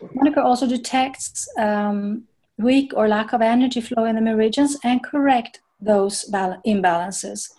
[0.03, 2.25] Monicor also detects um,
[2.59, 7.51] weak or lack of energy flow in the meridians and correct those imbalances.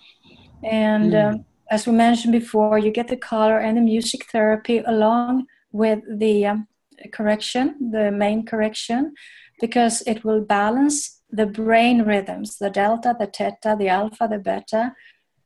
[0.63, 1.33] And mm.
[1.33, 5.99] um, as we mentioned before, you get the color and the music therapy along with
[6.19, 6.67] the um,
[7.11, 9.13] correction, the main correction,
[9.59, 14.93] because it will balance the brain rhythms, the delta, the theta, the alpha, the beta,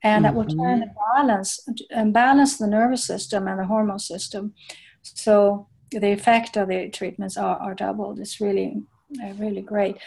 [0.03, 0.61] and that will mm-hmm.
[0.61, 4.53] turn the balance and balance the nervous system and the hormone system.
[5.01, 8.19] So the effect of the treatments are, are doubled.
[8.19, 8.83] It's really,
[9.23, 9.97] uh, really great.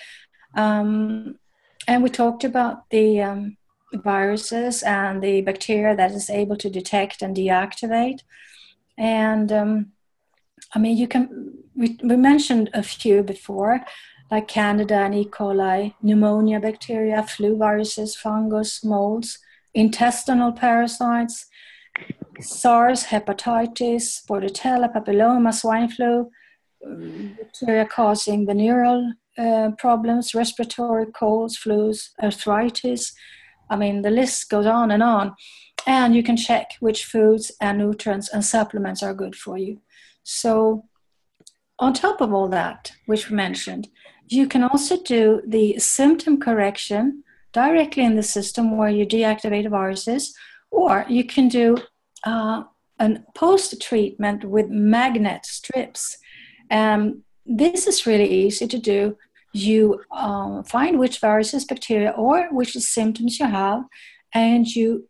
[0.54, 1.38] Um,
[1.86, 3.56] and we talked about the um,
[3.92, 8.20] viruses and the bacteria that is able to detect and deactivate.
[8.98, 9.92] And um,
[10.74, 13.80] I mean, you can, we, we mentioned a few before,
[14.30, 15.24] like Candida and E.
[15.24, 19.38] coli, pneumonia bacteria, flu viruses, fungus, molds,
[19.74, 21.46] intestinal parasites,
[22.40, 26.30] SARS, hepatitis, Bordetella, papilloma, swine flu,
[26.82, 33.12] bacteria causing venereal uh, problems, respiratory colds, flus, arthritis.
[33.68, 35.34] I mean, the list goes on and on.
[35.86, 39.80] And you can check which foods and nutrients and supplements are good for you.
[40.24, 40.84] So,
[41.78, 43.88] on top of all that, which we mentioned,
[44.28, 50.34] you can also do the symptom correction directly in the system where you deactivate viruses,
[50.70, 51.78] or you can do
[52.24, 52.62] uh,
[52.98, 56.18] a post treatment with magnet strips.
[56.70, 59.16] Um, this is really easy to do.
[59.52, 63.84] You um, find which viruses, bacteria, or which symptoms you have,
[64.32, 65.08] and you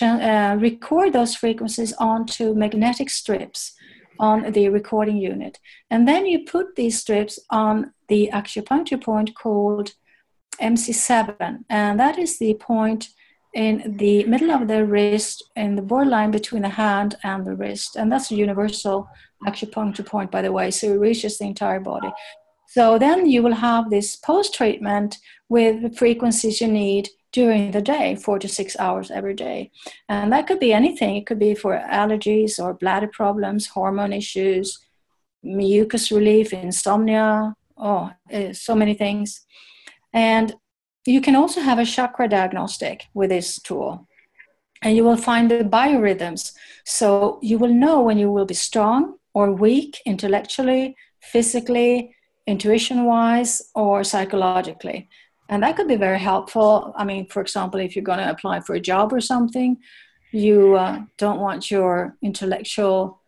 [0.00, 3.74] uh, record those frequencies onto magnetic strips
[4.18, 5.58] on the recording unit.
[5.90, 9.92] And then you put these strips on the acupuncture point called
[10.60, 13.08] MC7, and that is the point
[13.54, 17.96] in the middle of the wrist in the borderline between the hand and the wrist.
[17.96, 19.08] And that's a universal
[19.46, 22.12] acupuncture point, to point by the way, so it reaches the entire body.
[22.68, 25.18] So then you will have this post treatment
[25.48, 29.70] with the frequencies you need during the day, four to six hours every day.
[30.08, 31.16] And that could be anything.
[31.16, 34.78] It could be for allergies or bladder problems, hormone issues,
[35.42, 39.44] mucus relief, insomnia, oh, eh, so many things.
[40.12, 40.54] And
[41.04, 44.06] you can also have a chakra diagnostic with this tool.
[44.82, 46.54] And you will find the biorhythms.
[46.84, 52.14] So you will know when you will be strong or weak intellectually, physically,
[52.46, 55.08] intuition wise, or psychologically.
[55.48, 56.92] And that could be very helpful.
[56.96, 59.76] I mean, for example, if you're going to apply for a job or something,
[60.32, 63.20] you uh, don't want your intellectual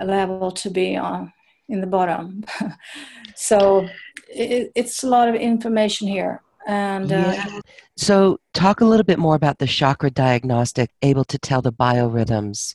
[0.00, 1.32] level to be on
[1.68, 2.44] in the bottom.
[3.34, 3.88] so
[4.28, 6.42] it, it's a lot of information here.
[6.66, 7.60] And uh, yeah.
[7.96, 12.74] so, talk a little bit more about the chakra diagnostic, able to tell the biorhythms.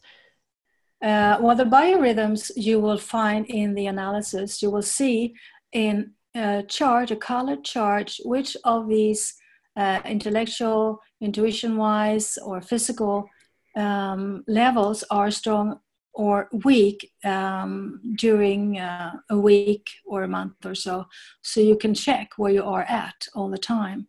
[1.01, 5.33] Uh, well, the biorhythms you will find in the analysis, you will see
[5.71, 9.33] in a chart, a colored chart, which of these
[9.77, 13.29] uh, intellectual, intuition wise, or physical
[13.77, 15.79] um, levels are strong
[16.13, 21.05] or weak um, during uh, a week or a month or so.
[21.43, 24.07] So you can check where you are at all the time.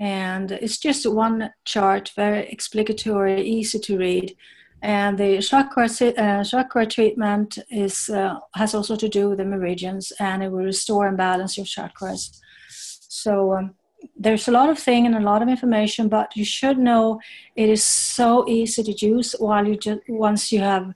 [0.00, 4.36] And it's just one chart, very explicatory, easy to read.
[4.82, 10.12] And the chakra, uh, chakra treatment is, uh, has also to do with the meridians
[10.18, 12.40] and it will restore and balance your chakras.
[12.68, 13.74] So um,
[14.16, 17.20] there's a lot of thing and a lot of information, but you should know
[17.54, 20.92] it is so easy to use while you just once you have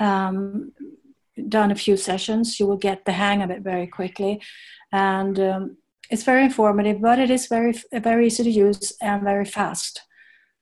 [0.00, 0.72] um,
[1.48, 4.40] done a few sessions, you will get the hang of it very quickly.
[4.90, 5.76] And um,
[6.10, 10.02] it's very informative, but it is very, very easy to use and very fast.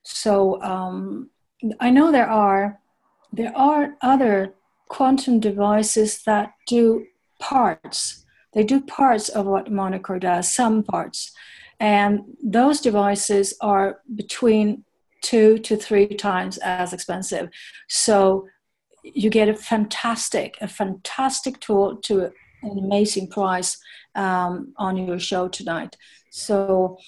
[0.03, 1.31] So um,
[1.80, 2.80] I know there are
[3.32, 4.54] there are other
[4.88, 7.07] quantum devices that do
[7.38, 8.24] parts.
[8.54, 11.32] They do parts of what Monicor does, some parts.
[11.78, 14.84] And those devices are between
[15.22, 17.50] two to three times as expensive.
[17.88, 18.46] So
[19.02, 22.32] you get a fantastic, a fantastic tool to
[22.62, 23.76] an amazing price
[24.14, 25.96] um, on your show tonight.
[26.30, 26.98] So,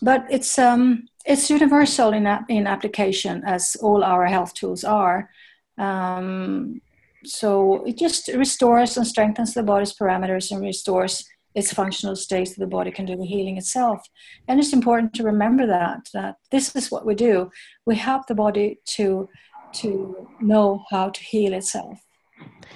[0.00, 5.30] but it's um, it's universal in in application as all our health tools are.
[5.78, 6.80] Um,
[7.24, 12.54] so it just restores and strengthens the body's parameters and restores its functional state so
[12.58, 14.06] the body can do the healing itself.
[14.46, 17.50] And it's important to remember that that this is what we do.
[17.86, 19.28] We help the body to
[19.72, 22.00] to know how to heal itself.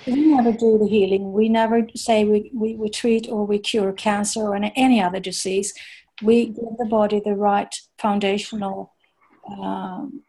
[0.07, 1.32] We never do the healing.
[1.32, 5.72] We never say we, we, we treat or we cure cancer or any other disease.
[6.22, 8.95] We give the body the right foundational,
[9.49, 10.22] um,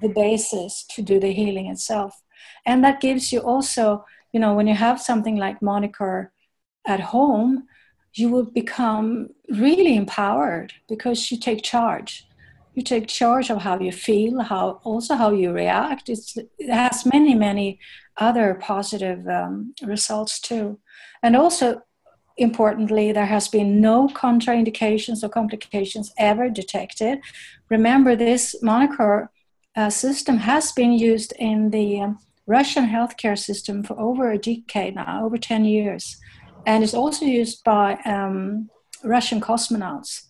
[0.00, 2.22] the basis to do the healing itself.
[2.66, 6.28] And that gives you also, you know, when you have something like Monicor
[6.86, 7.64] at home,
[8.14, 12.28] you will become really empowered because you take charge
[12.78, 16.08] you take charge of how you feel, how also how you react.
[16.08, 17.80] It's, it has many, many
[18.16, 20.78] other positive um, results too.
[21.20, 21.82] And also,
[22.38, 27.20] importantly, there has been no contraindications or complications ever detected.
[27.68, 29.28] Remember, this Monicor
[29.76, 34.94] uh, system has been used in the um, Russian healthcare system for over a decade
[34.94, 36.16] now, over 10 years,
[36.66, 38.70] and is also used by um,
[39.04, 40.22] Russian cosmonauts.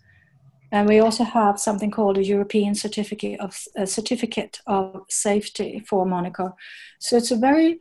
[0.71, 3.57] And we also have something called a European certificate of
[3.87, 6.57] certificate of safety for Monaco.
[6.99, 7.79] So it's a very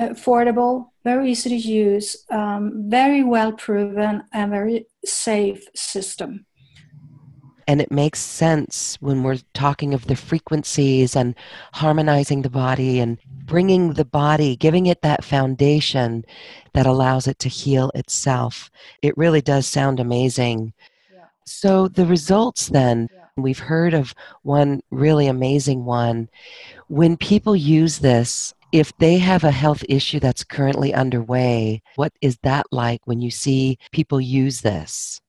[0.00, 6.46] affordable, very easy to use, um, very well proven, and very safe system.
[7.66, 11.36] And it makes sense when we're talking of the frequencies and
[11.72, 16.24] harmonizing the body and bringing the body, giving it that foundation
[16.72, 18.70] that allows it to heal itself.
[19.02, 20.72] It really does sound amazing.
[21.14, 21.26] Yeah.
[21.44, 23.26] So, the results then, yeah.
[23.36, 26.28] we've heard of one really amazing one.
[26.88, 32.38] When people use this, if they have a health issue that's currently underway, what is
[32.42, 35.20] that like when you see people use this?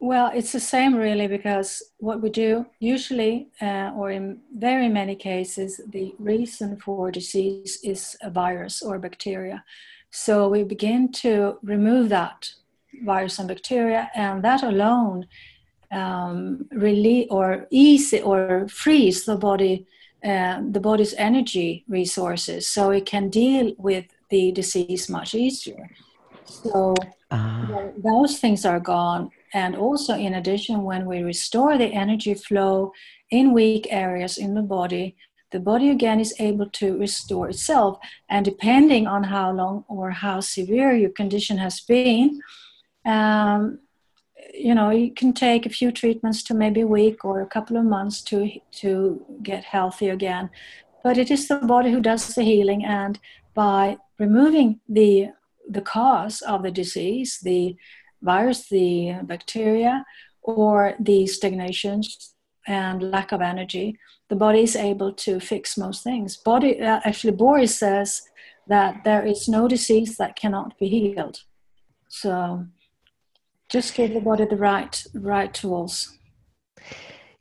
[0.00, 5.16] Well, it's the same really because what we do usually, uh, or in very many
[5.16, 9.64] cases, the reason for disease is a virus or bacteria.
[10.10, 12.48] So we begin to remove that
[13.04, 15.26] virus and bacteria, and that alone
[15.90, 19.86] um, really or ease or frees the body
[20.24, 25.90] uh, the body's energy resources so it can deal with the disease much easier.
[26.44, 26.94] So
[27.30, 27.88] uh.
[27.96, 29.30] those things are gone.
[29.54, 32.92] And also, in addition, when we restore the energy flow
[33.30, 35.16] in weak areas in the body,
[35.50, 37.98] the body again is able to restore itself.
[38.28, 42.40] And depending on how long or how severe your condition has been,
[43.06, 43.78] um,
[44.52, 47.76] you know you can take a few treatments to maybe a week or a couple
[47.76, 50.50] of months to to get healthy again.
[51.04, 53.18] But it is the body who does the healing and
[53.54, 55.28] by removing the
[55.68, 57.76] the cause of the disease the
[58.22, 60.04] virus the bacteria
[60.42, 62.34] or the stagnations
[62.66, 66.36] and lack of energy the body is able to fix most things.
[66.36, 68.22] Body uh, actually boris says
[68.66, 71.40] that there is no disease that cannot be healed.
[72.08, 72.66] So
[73.68, 76.18] just give the body the right right tools.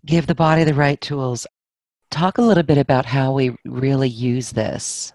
[0.05, 1.47] Give the body the right tools.
[2.11, 5.13] Talk a little bit about how we really use this.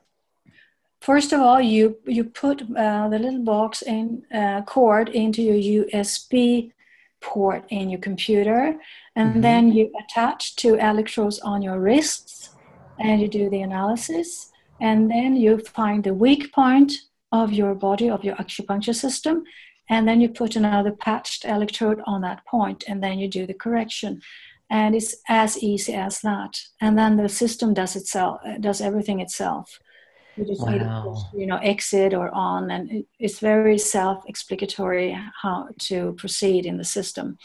[1.01, 5.81] First of all you you put uh, the little box in uh, cord into your
[5.83, 6.71] usb
[7.21, 8.77] port in your computer
[9.17, 9.41] and mm-hmm.
[9.41, 12.51] then you attach two electrodes on your wrists
[12.99, 14.51] and you do the analysis
[14.81, 16.93] and then you find the weak point
[17.31, 19.45] of your body of your acupuncture system
[19.93, 23.53] and then you put another patched electrode on that point and then you do the
[23.65, 24.23] correction.
[24.71, 26.59] And it's as easy as that.
[26.81, 29.79] And then the system does itself uh, does everything itself.
[30.37, 30.71] You just wow.
[30.71, 35.09] need to push, you know exit or on and it's very self-explanatory
[35.43, 37.37] how to proceed in the system.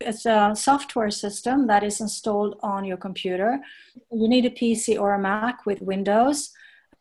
[0.00, 3.58] It's a software system that is installed on your computer.
[4.12, 6.50] You need a pc or a mac with windows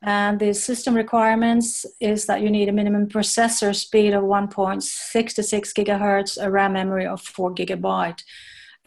[0.04, 6.38] and the system requirements is that you need a minimum processor speed of 1.66 gigahertz,
[6.42, 8.22] a RAM memory of 4 gigabyte,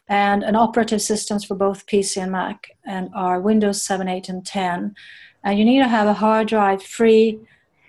[0.09, 4.47] and an operative systems for both PC and Mac and are Windows 7, 8, and
[4.47, 4.95] 10.
[5.43, 7.41] And you need to have a hard drive free,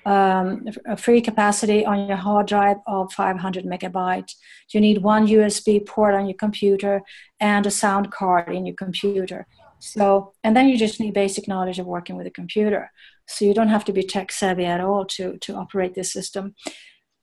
[0.05, 4.33] um, a free capacity on your hard drive of 500 megabyte.
[4.69, 7.01] You need one USB port on your computer
[7.39, 9.45] and a sound card in your computer.
[9.81, 12.91] So, and then you just need basic knowledge of working with a computer.
[13.31, 16.55] So you don't have to be tech savvy at all to, to operate this system.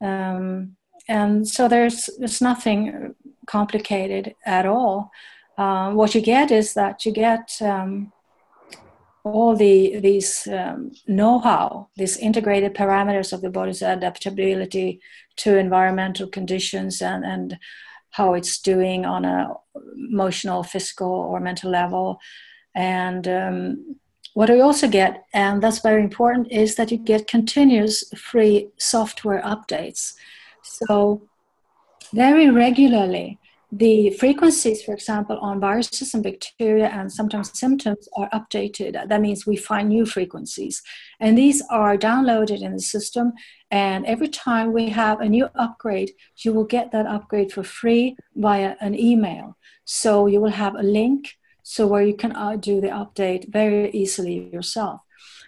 [0.00, 0.76] Um,
[1.08, 3.14] and so there's, there's nothing
[3.46, 5.10] complicated at all.
[5.56, 8.12] Uh, what you get is that you get um,
[9.24, 15.00] all the these um, know-how, these integrated parameters of the body's adaptability
[15.36, 17.58] to environmental conditions and, and
[18.10, 19.52] how it's doing on a
[20.10, 22.18] emotional, physical, or mental level,
[22.74, 23.96] and um,
[24.38, 29.42] what we also get, and that's very important, is that you get continuous free software
[29.42, 30.14] updates.
[30.62, 31.22] So,
[32.14, 33.40] very regularly,
[33.72, 39.08] the frequencies, for example, on viruses and bacteria and sometimes symptoms are updated.
[39.08, 40.84] That means we find new frequencies.
[41.18, 43.32] And these are downloaded in the system.
[43.72, 46.12] And every time we have a new upgrade,
[46.44, 49.56] you will get that upgrade for free via an email.
[49.84, 51.34] So you will have a link
[51.68, 55.02] so where you can uh, do the update very easily yourself.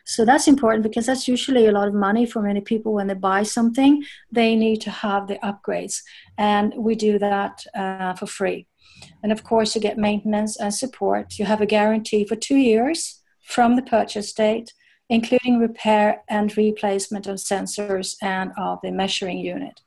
[0.05, 3.14] So that's important because that's usually a lot of money for many people when they
[3.14, 6.03] buy something they need to have the upgrades.
[6.37, 8.66] And we do that uh, for free.
[9.23, 11.39] And of course you get maintenance and support.
[11.39, 14.73] You have a guarantee for two years from the purchase date
[15.11, 19.81] including repair and replacement of sensors and of the measuring unit.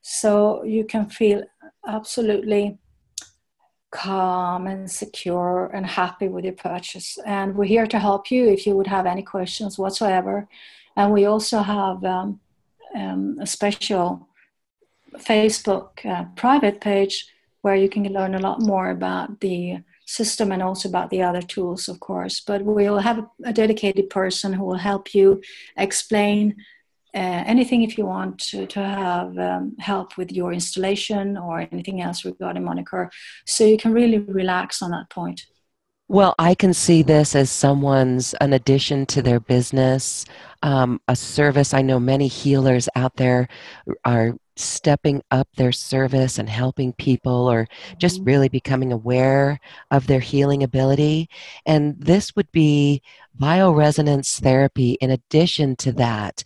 [0.00, 1.42] So you can feel
[1.86, 2.78] absolutely
[3.92, 7.18] calm and secure and happy with your purchase.
[7.24, 10.48] And we're here to help you if you would have any questions whatsoever.
[10.96, 12.40] And we also have um,
[12.94, 14.28] um, a special
[15.18, 17.26] Facebook uh, private page
[17.60, 21.42] where you can learn a lot more about the system and also about the other
[21.42, 22.40] tools, of course.
[22.40, 25.42] But we'll have a dedicated person who will help you
[25.76, 26.56] explain
[27.14, 32.00] uh, anything if you want to, to have um, help with your installation or anything
[32.00, 33.10] else regarding Monicor.
[33.46, 35.44] So you can really relax on that point.
[36.08, 40.26] Well, I can see this as someone's an addition to their business,
[40.62, 41.72] um, a service.
[41.72, 43.48] I know many healers out there
[44.04, 47.66] are stepping up their service and helping people or
[47.98, 48.24] just mm-hmm.
[48.24, 49.58] really becoming aware
[49.90, 51.28] of their healing ability.
[51.64, 53.00] And this would be
[53.40, 56.44] bioresonance therapy in addition to that.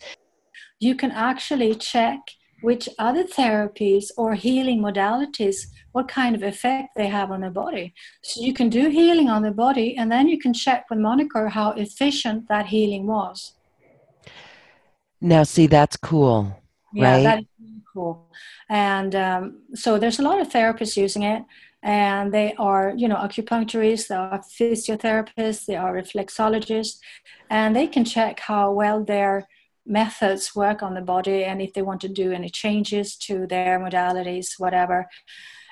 [0.79, 2.19] You can actually check
[2.61, 7.93] which other therapies or healing modalities what kind of effect they have on the body.
[8.23, 11.49] So you can do healing on the body and then you can check with Monicor
[11.51, 13.53] how efficient that healing was.
[15.21, 16.55] Now see that's cool
[16.93, 17.23] yeah right?
[17.23, 18.29] that is really cool.
[18.69, 21.43] And um, so there's a lot of therapists using it
[21.83, 26.97] and they are you know acupuncturists they are physiotherapists they are reflexologists
[27.51, 29.47] and they can check how well their
[29.87, 33.79] methods work on the body and if they want to do any changes to their
[33.79, 35.07] modalities, whatever.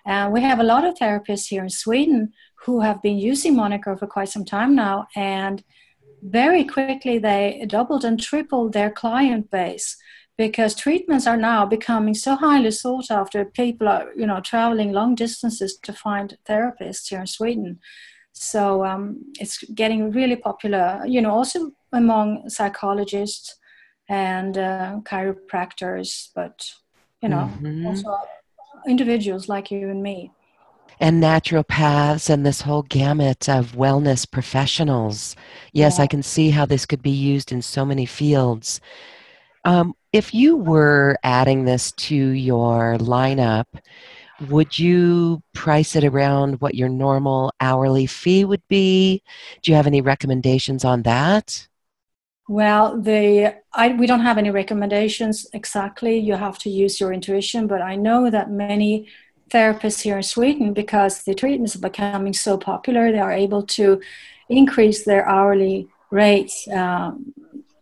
[0.05, 2.32] And we have a lot of therapists here in Sweden
[2.66, 5.63] who have been using Monicor for quite some time now, and
[6.22, 9.97] very quickly they doubled and tripled their client base
[10.38, 13.45] because treatments are now becoming so highly sought after.
[13.45, 17.80] People are, you know, traveling long distances to find therapists here in Sweden.
[18.34, 23.55] So um, it's getting really popular, you know, also among psychologists
[24.07, 26.69] and uh, chiropractors, but
[27.21, 27.87] you know, mm-hmm.
[27.87, 28.17] also
[28.87, 30.31] individuals like you and me.
[30.99, 35.35] And naturopaths and this whole gamut of wellness professionals.
[35.73, 36.03] Yes, yeah.
[36.03, 38.79] I can see how this could be used in so many fields.
[39.65, 43.65] Um, if you were adding this to your lineup,
[44.49, 49.21] would you price it around what your normal hourly fee would be?
[49.61, 51.67] Do you have any recommendations on that?
[52.47, 56.17] Well, the I, we don't have any recommendations exactly.
[56.17, 59.07] You have to use your intuition, but I know that many
[59.49, 64.01] therapists here in Sweden, because the treatments are becoming so popular, they are able to
[64.49, 66.67] increase their hourly rates.
[66.67, 67.33] Um,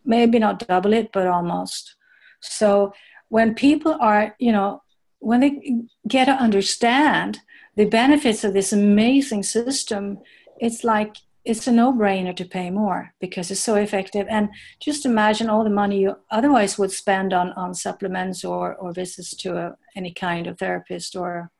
[0.05, 1.95] maybe not double it, but almost.
[2.39, 2.93] So
[3.29, 4.81] when people are, you know,
[5.19, 7.39] when they get to understand
[7.75, 10.19] the benefits of this amazing system,
[10.59, 11.15] it's like
[11.45, 14.25] it's a no-brainer to pay more because it's so effective.
[14.29, 18.93] And just imagine all the money you otherwise would spend on, on supplements or, or
[18.93, 21.51] visits to a, any kind of therapist or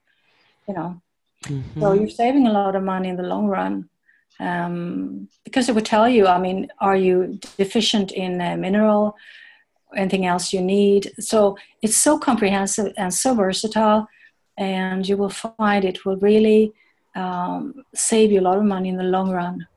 [0.68, 1.02] you know.
[1.44, 1.82] Mm-hmm.
[1.82, 3.90] so you're saving a lot of money in the long run.
[4.40, 9.16] Um, because it would tell you i mean are you deficient in a mineral
[9.96, 11.12] anything else you need?
[11.20, 14.08] So it's so comprehensive and so versatile
[14.58, 16.74] and you will find it will really
[17.16, 19.68] um, save you a lot of money in the long run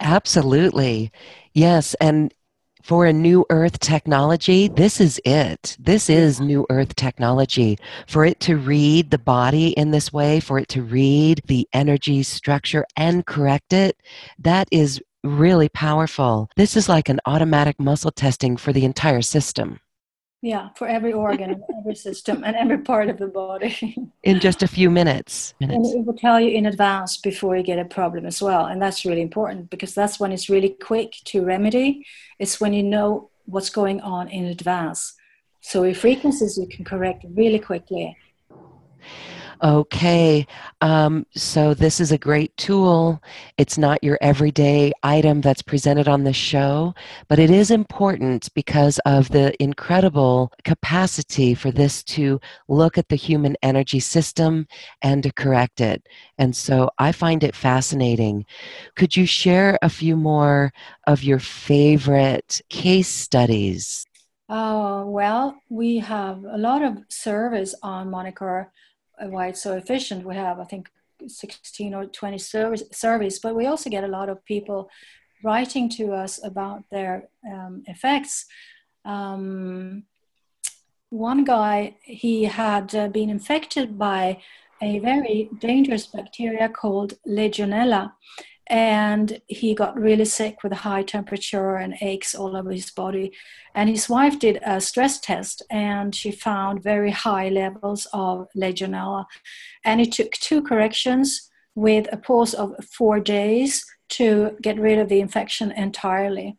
[0.00, 1.10] Absolutely.
[1.52, 1.94] Yes.
[2.00, 2.34] And
[2.82, 5.74] for a new earth technology, this is it.
[5.80, 7.78] This is new earth technology.
[8.06, 12.22] For it to read the body in this way, for it to read the energy
[12.22, 13.96] structure and correct it,
[14.38, 16.50] that is really powerful.
[16.56, 19.80] This is like an automatic muscle testing for the entire system.
[20.44, 23.96] Yeah, for every organ, every system, and every part of the body.
[24.24, 25.54] in just a few minutes.
[25.58, 25.88] minutes.
[25.88, 28.66] And it will tell you in advance before you get a problem as well.
[28.66, 32.04] And that's really important because that's when it's really quick to remedy.
[32.38, 35.14] It's when you know what's going on in advance.
[35.62, 38.14] So your frequencies you can correct really quickly.
[39.62, 40.46] Okay,
[40.80, 43.22] um, so this is a great tool.
[43.56, 46.94] It's not your everyday item that's presented on the show,
[47.28, 53.16] but it is important because of the incredible capacity for this to look at the
[53.16, 54.66] human energy system
[55.02, 56.06] and to correct it.
[56.36, 58.46] And so I find it fascinating.
[58.96, 60.72] Could you share a few more
[61.06, 64.04] of your favorite case studies?
[64.48, 68.66] Oh, well, we have a lot of service on Monicor
[69.18, 70.26] why it's so efficient.
[70.26, 70.90] We have, I think,
[71.26, 74.90] 16 or 20 service, surveys, but we also get a lot of people
[75.42, 78.46] writing to us about their um, effects.
[79.04, 80.04] Um,
[81.10, 84.42] one guy, he had uh, been infected by
[84.82, 88.12] a very dangerous bacteria called Legionella,
[88.68, 93.32] and he got really sick with a high temperature and aches all over his body.
[93.74, 99.26] And his wife did a stress test and she found very high levels of Legionella.
[99.84, 105.08] And it took two corrections with a pause of four days to get rid of
[105.08, 106.56] the infection entirely.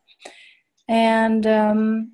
[0.88, 2.12] And um,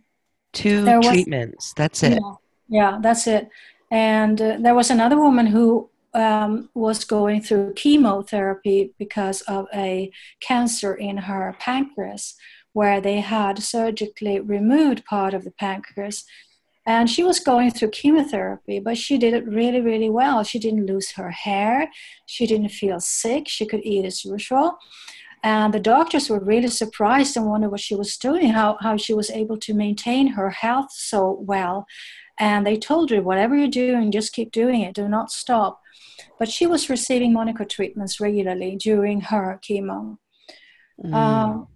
[0.53, 2.13] two was, treatments, that's it.
[2.13, 2.35] Yeah,
[2.69, 3.49] yeah, that's it.
[3.91, 10.11] And uh, there was another woman who um, was going through chemotherapy because of a
[10.41, 12.35] cancer in her pancreas,
[12.73, 16.25] where they had surgically removed part of the pancreas.
[16.85, 20.43] And she was going through chemotherapy, but she did it really, really well.
[20.43, 21.89] She didn't lose her hair.
[22.27, 23.49] She didn't feel sick.
[23.49, 24.79] She could eat as usual.
[25.45, 29.13] And the doctors were really surprised and wondered what she was doing, how, how she
[29.15, 31.87] was able to maintain her health so well.
[32.39, 35.81] And they told her, whatever you're doing, just keep doing it, do not stop.
[36.39, 40.19] But she was receiving Monicor treatments regularly during her chemo.
[41.03, 41.15] Mm.
[41.15, 41.69] Um,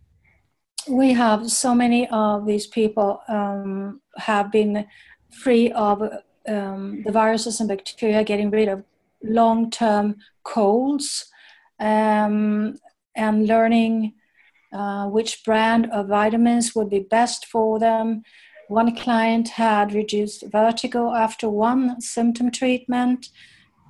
[0.89, 4.87] we have so many of these people um, have been
[5.31, 6.03] free of
[6.49, 8.85] um, the viruses and bacteria, getting rid of
[9.23, 11.27] long-term colds,
[11.81, 12.77] um,
[13.17, 14.15] and learning
[14.73, 18.23] uh, which brand of vitamins would be best for them.
[18.69, 23.29] One client had reduced vertigo after one symptom treatment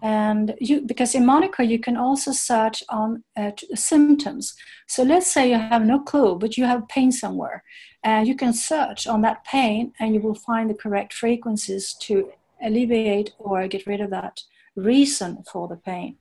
[0.07, 4.55] and you because in Monicor you can also search on uh, symptoms.
[4.87, 7.65] So let's say you have no clue but you have pain somewhere.
[8.05, 12.31] And you can search on that pain and you will find the correct frequencies to
[12.63, 14.37] alleviate or get rid of that
[14.77, 16.19] reason for the pain.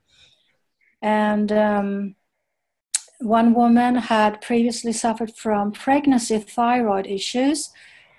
[1.03, 2.15] And um,
[3.19, 7.69] one woman had previously suffered from pregnancy thyroid issues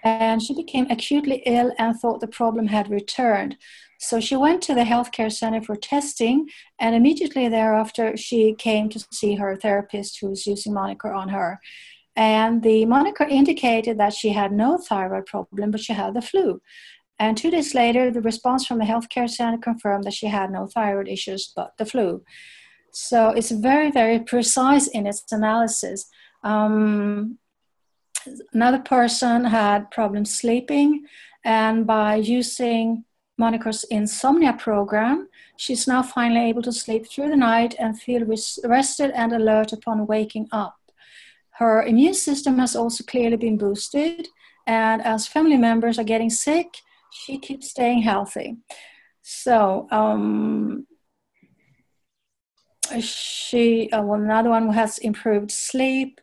[0.05, 3.57] and she became acutely ill and thought the problem had returned
[3.99, 9.05] so she went to the healthcare center for testing, and immediately thereafter, she came to
[9.13, 11.61] see her therapist who was using Monicor on her.
[12.15, 16.61] And the Monicor indicated that she had no thyroid problem, but she had the flu.
[17.19, 20.67] And two days later, the response from the healthcare center confirmed that she had no
[20.67, 22.23] thyroid issues but the flu.
[22.93, 26.07] So it's very, very precise in its analysis.
[26.43, 27.39] Um,
[28.53, 31.05] another person had problems sleeping,
[31.45, 33.05] and by using
[33.39, 38.27] Monicor's insomnia program, she's now finally able to sleep through the night and feel
[38.65, 40.77] rested and alert upon waking up.
[41.51, 44.29] Her immune system has also clearly been boosted,
[44.67, 46.79] and as family members are getting sick,
[47.11, 48.57] she keeps staying healthy.
[49.23, 50.87] So, um,
[53.01, 56.21] she, uh, well, another one who has improved sleep,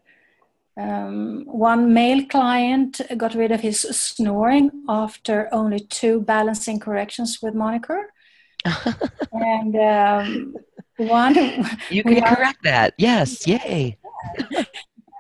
[0.78, 7.54] um, one male client got rid of his snoring after only two balancing corrections with
[7.54, 8.06] Monicor.
[9.34, 10.56] and um,
[10.98, 11.36] one.
[11.90, 12.94] You can correct that.
[12.98, 13.98] Yes, yay.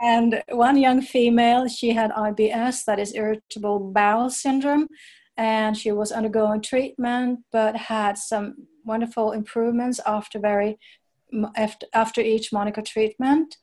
[0.01, 4.87] and one young female, she had IBS, that is irritable bowel syndrome,
[5.37, 10.77] and she was undergoing treatment but had some wonderful improvements after very
[11.55, 13.57] after, after each Monicor treatment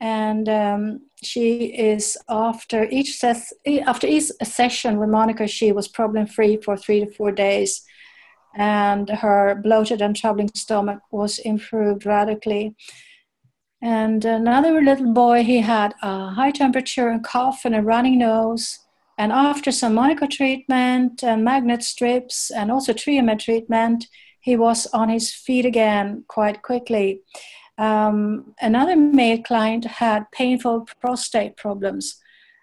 [0.00, 3.52] and um, she is after each ses-
[3.86, 7.82] after each session with Monicor, she was problem free for three to four days,
[8.56, 12.74] and her bloated and troubling stomach was improved radically.
[13.82, 18.78] And another little boy, he had a high temperature and cough and a running nose.
[19.16, 24.06] And after some Monicor treatment and magnet strips and also Triomed treatment,
[24.40, 27.20] he was on his feet again quite quickly.
[27.80, 32.16] Um, another male client had painful prostate problems.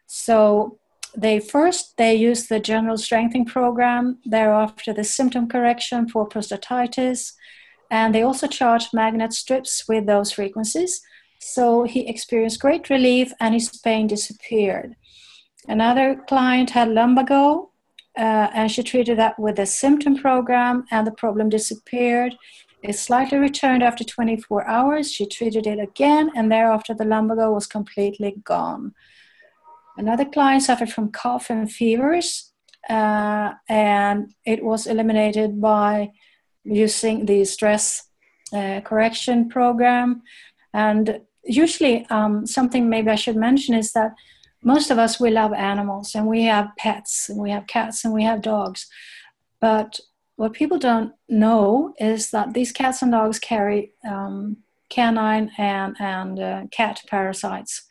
[0.06, 0.78] So
[1.16, 7.34] they first they used the general strengthening program, thereafter the symptom correction for prostatitis,
[7.90, 11.02] and they also charged magnet strips with those frequencies.
[11.40, 14.96] So he experienced great relief and his pain disappeared.
[15.68, 17.72] Another client had lumbago,
[18.16, 22.36] uh, and she treated that with a symptom program, and the problem disappeared.
[22.88, 25.12] It slightly returned after 24 hours.
[25.12, 28.94] She treated it again, and thereafter the lumbago was completely gone.
[29.98, 32.54] Another client suffered from cough and fevers,
[32.90, 36.12] uh, and it was eliminated by
[36.64, 38.04] using the stress
[38.54, 40.22] uh, correction program.
[40.74, 44.12] And usually, um, something maybe I should mention is that
[44.64, 48.14] most of us we love animals and we have pets and we have cats and
[48.14, 48.88] we have dogs
[49.60, 50.00] but
[50.38, 54.58] what people don't know is that these cats and dogs carry um,
[54.90, 57.86] canine and, and uh, cat parasites.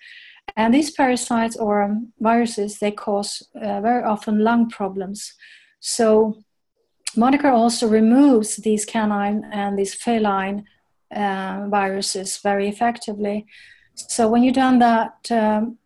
[0.56, 5.34] And these parasites or um, viruses, they cause uh, very often lung problems.
[5.80, 6.42] So
[7.16, 10.64] Monicor also removes these canine and these feline
[11.14, 13.46] uh, viruses very effectively.
[13.96, 15.78] So when you've done that, um,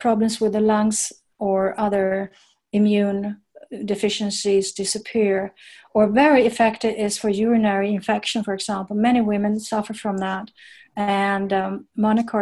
[0.00, 2.32] problems with the lungs or other
[2.72, 3.40] immune
[3.84, 5.54] deficiencies disappear.
[5.92, 8.94] Or very effective is for urinary infection, for example.
[8.94, 10.50] Many women suffer from that.
[10.96, 11.86] And um,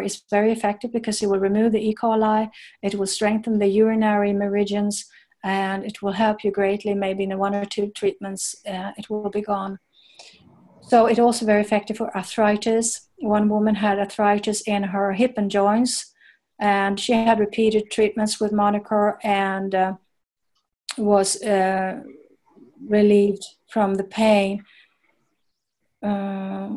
[0.02, 1.94] is very effective because it will remove the E.
[1.94, 2.50] coli,
[2.82, 5.04] it will strengthen the urinary meridians,
[5.44, 6.94] and it will help you greatly.
[6.94, 9.78] Maybe in one or two treatments, uh, it will be gone.
[10.80, 13.08] So it also very effective for arthritis.
[13.18, 16.14] One woman had arthritis in her hip and joints,
[16.58, 19.92] and she had repeated treatments with Monicor and uh,
[20.96, 22.00] was uh,
[22.86, 24.64] relieved from the pain.
[26.02, 26.70] Uh,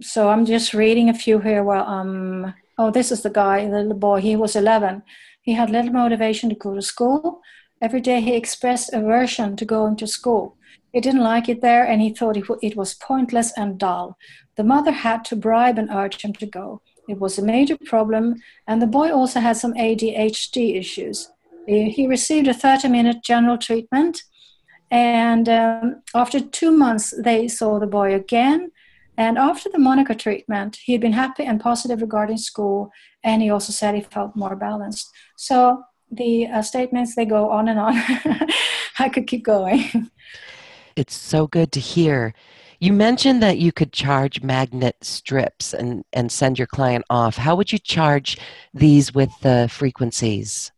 [0.00, 1.62] so I'm just reading a few here.
[1.62, 4.20] Well, um, oh, this is the guy, the little boy.
[4.20, 5.02] He was 11.
[5.42, 7.40] He had little motivation to go to school.
[7.80, 10.56] Every day he expressed aversion to going to school.
[10.92, 14.16] He didn't like it there and he thought it was pointless and dull.
[14.56, 16.80] The mother had to bribe and urge him to go.
[17.08, 18.36] It was a major problem,
[18.66, 21.30] and the boy also had some ADHD issues.
[21.66, 24.22] He received a 30 minute general treatment,
[24.94, 28.70] and um, after two months, they saw the boy again
[29.16, 32.90] and after the Monicor treatment, he had been happy and positive regarding school,
[33.22, 35.08] and he also said he felt more balanced.
[35.36, 37.94] So the uh, statements they go on and on.
[38.98, 40.10] I could keep going.
[40.96, 42.34] It's so good to hear.
[42.78, 47.36] You mentioned that you could charge magnet strips and, and send your client off.
[47.36, 48.38] How would you charge
[48.72, 50.70] these with the frequencies?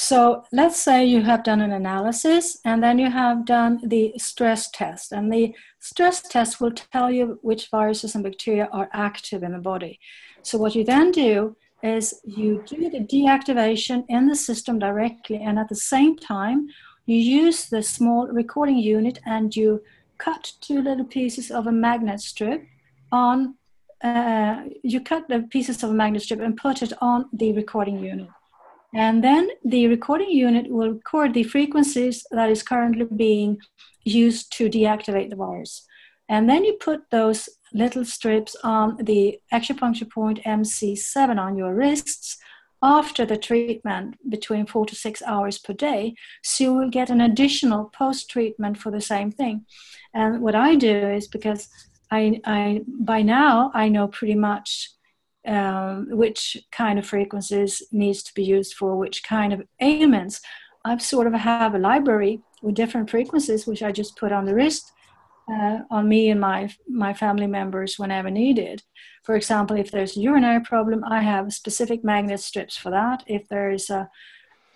[0.00, 4.70] So let's say you have done an analysis and then you have done the stress
[4.70, 5.10] test.
[5.10, 9.58] And the stress test will tell you which viruses and bacteria are active in the
[9.58, 9.98] body.
[10.42, 15.38] So what you then do is you do the deactivation in the system directly.
[15.38, 16.68] And at the same time,
[17.06, 19.82] you use the small recording unit and you
[20.18, 22.62] cut two little pieces of a magnet strip
[23.10, 23.56] on,
[24.04, 27.98] uh, you cut the pieces of a magnet strip and put it on the recording
[27.98, 28.28] unit.
[28.94, 33.58] And then the recording unit will record the frequencies that is currently being
[34.04, 35.86] used to deactivate the virus.
[36.28, 42.38] And then you put those little strips on the acupuncture point MC7 on your wrists
[42.82, 46.14] after the treatment between four to six hours per day.
[46.42, 49.66] So you will get an additional post treatment for the same thing.
[50.14, 51.68] And what I do is because
[52.10, 54.90] I, I by now I know pretty much
[55.48, 60.40] um, which kind of frequencies needs to be used for which kind of ailments.
[60.84, 64.54] I've sort of have a library with different frequencies, which I just put on the
[64.54, 64.92] wrist
[65.50, 68.82] uh, on me and my my family members whenever needed.
[69.24, 73.24] For example, if there's a urinary problem, I have specific magnet strips for that.
[73.26, 74.08] If there's a,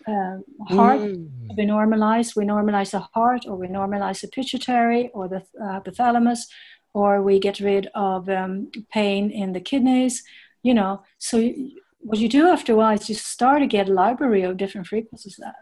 [0.07, 0.39] a
[0.71, 1.49] heart mm.
[1.49, 5.81] to be normalized, we normalize the heart, or we normalize the pituitary or the uh,
[5.81, 6.41] hypothalamus,
[6.95, 10.23] or we get rid of um, pain in the kidneys
[10.63, 11.53] you know so
[12.01, 14.87] what you do after a while is you start to get a library of different
[14.87, 15.55] frequencies that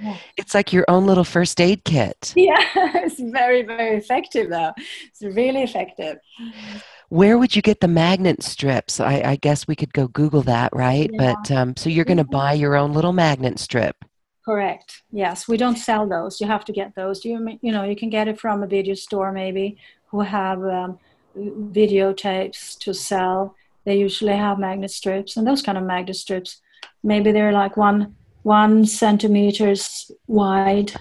[0.00, 0.16] yeah.
[0.36, 2.34] It's like your own little first aid kit.
[2.46, 4.72] Yeah, it's very, very effective though.
[5.06, 6.18] It's really effective.
[7.08, 9.00] Where would you get the magnet strips?
[9.00, 11.10] I, I guess we could go Google that, right?
[11.12, 11.34] Yeah.
[11.34, 12.32] But um, so you're going to mm-hmm.
[12.32, 13.96] buy your own little magnet strip.
[14.44, 15.02] Correct.
[15.10, 16.40] Yes, we don't sell those.
[16.40, 17.24] You have to get those.
[17.24, 19.76] You you know you can get it from a video store maybe
[20.06, 20.98] who have um,
[21.36, 23.56] videotapes to sell
[23.86, 26.60] they usually have magnet strips and those kind of magnet strips
[27.02, 30.92] maybe they're like one one centimeters wide.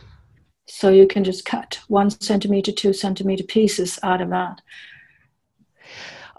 [0.67, 4.61] So you can just cut one centimeter two centimeter pieces out of that.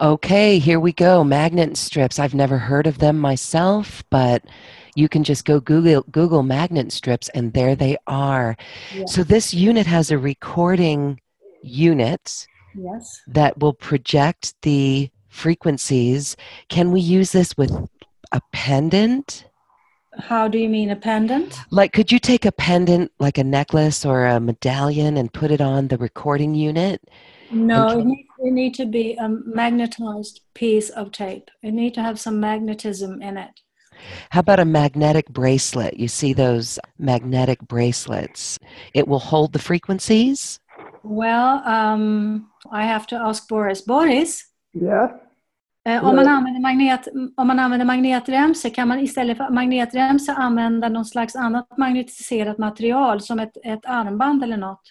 [0.01, 1.23] Okay here we go.
[1.23, 2.19] Magnet strips.
[2.19, 4.43] I've never heard of them myself but
[4.95, 8.57] you can just go google google magnet strips and there they are.
[8.93, 9.05] Yeah.
[9.05, 11.19] so this unit has a recording
[11.61, 13.21] unit yes.
[13.27, 16.35] that will project the frequencies.
[16.67, 17.71] Can we use this with
[18.31, 19.45] a pendant?
[20.19, 21.59] How do you mean a pendant?
[21.69, 25.61] Like, could you take a pendant, like a necklace or a medallion, and put it
[25.61, 27.01] on the recording unit?
[27.51, 31.49] No, it needs, it need to be a magnetized piece of tape.
[31.61, 33.61] It need to have some magnetism in it.
[34.29, 35.97] How about a magnetic bracelet?
[35.97, 38.59] You see those magnetic bracelets.
[38.93, 40.59] It will hold the frequencies?
[41.03, 43.81] Well, um, I have to ask Boris.
[43.81, 44.45] Boris?
[44.73, 45.17] Yeah.
[45.87, 47.07] Eh, om man, använder magnet,
[47.37, 53.21] om man använder magnetremsor kan man istället för magnetremsor använda någon slags annat magnetiserat material
[53.21, 54.81] som ett, ett armband eller något?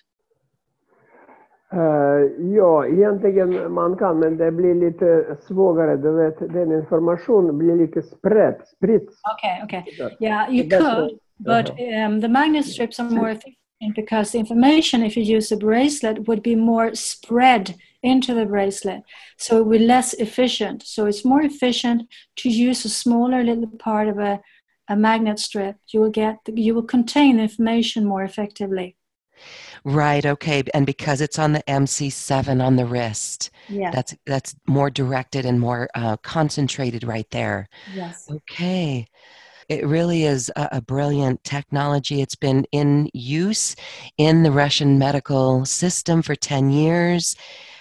[1.75, 1.81] Uh,
[2.57, 5.97] ja, egentligen man kan, men det blir lite svårare.
[5.97, 8.59] Du vet, den informationen blir lite spridd.
[8.81, 9.85] Okej, okej.
[9.93, 10.17] Okay.
[10.21, 15.37] Yeah, you could, but um, the magnet strips are more efficient because information, if you
[15.37, 17.75] use a bracelet, would be more spread
[18.07, 19.03] into the bracelet.
[19.37, 20.83] So it will be less efficient.
[20.85, 24.41] So it's more efficient to use a smaller little part of a,
[24.89, 25.77] a magnet strip.
[25.89, 28.97] You will get you will contain information more effectively.
[29.85, 30.65] Right, okay.
[30.75, 33.51] And because it's on the MC7 on the wrist.
[33.69, 33.91] Yeah.
[33.91, 37.69] That's that's more directed and more uh, concentrated right there.
[37.95, 38.29] Yes.
[38.31, 39.07] Okay.
[39.69, 42.21] It really is a, a, brilliant technology.
[42.23, 43.75] It's been in use
[44.17, 47.35] in the Russian medical system for 10 years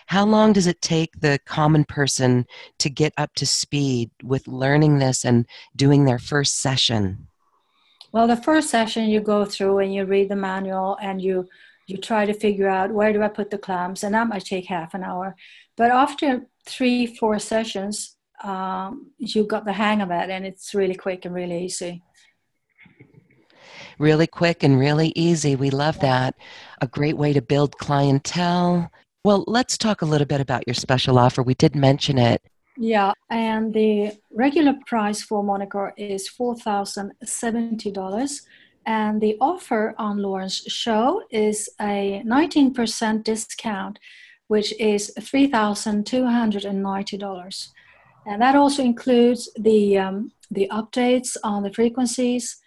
[0.08, 2.46] How long does it take the common person
[2.80, 5.46] to get up to speed with learning this and
[5.76, 7.28] doing their first session?
[8.12, 11.48] Well, the first session you go through and you read the manual and you
[11.88, 14.66] you try to figure out where do I put the clamps, and that might take
[14.66, 15.36] half an hour.
[15.78, 20.96] But after three, four sessions, um, you got the hang of it, and it's really
[20.96, 22.02] quick and really easy
[24.00, 25.56] really quick and really easy.
[25.56, 26.36] We love that.
[26.82, 28.92] A great way to build clientele.
[29.26, 31.42] Well, let's talk a little bit about your special offer.
[31.42, 32.44] We did mention it.
[32.78, 38.42] Yeah, and the regular price for Monicor is $4,070.
[38.86, 43.98] And the offer on Loren's show is a 19% discount,
[44.46, 47.70] which is $3,290.
[48.28, 52.58] And that also includes the, um, the updates on the frequencies,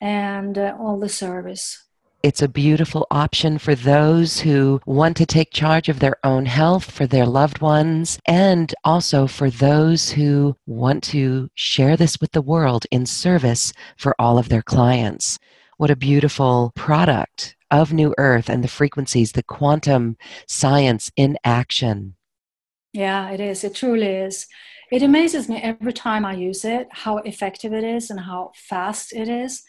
[0.00, 1.89] and uh, all the service.
[2.22, 6.90] It's a beautiful option for those who want to take charge of their own health
[6.90, 12.42] for their loved ones, and also for those who want to share this with the
[12.42, 15.38] world in service for all of their clients.
[15.78, 22.16] What a beautiful product of New Earth and the frequencies, the quantum science in action.
[22.92, 23.64] Yeah, it is.
[23.64, 24.46] It truly is.
[24.92, 29.14] It amazes me every time I use it how effective it is and how fast
[29.14, 29.62] it is.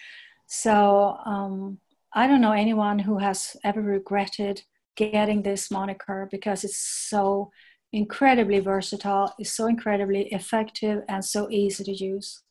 [0.48, 1.78] So um,
[2.14, 4.64] I don't know anyone who has ever regretted
[4.96, 7.52] getting this Monicor because it's so
[7.94, 12.44] incredibly versatile, it's so incredibly effective, and so easy to use.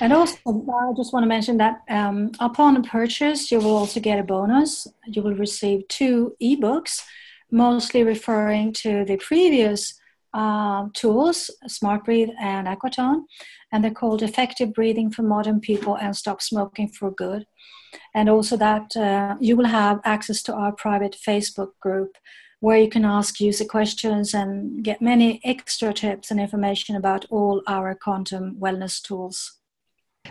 [0.00, 4.18] And also, I just want to mention that um, upon purchase, you will also get
[4.18, 4.86] a bonus.
[5.06, 7.04] You will receive two ebooks,
[7.50, 9.97] mostly referring to the previous
[10.34, 13.22] um, tools, Smart Breathe and Aquatone,
[13.72, 17.46] and they're called Effective Breathing for Modern People and Stop Smoking for Good.
[18.14, 22.16] And also that uh, you will have access to our private Facebook group
[22.60, 27.62] where you can ask user questions and get many extra tips and information about all
[27.66, 29.58] our quantum wellness tools.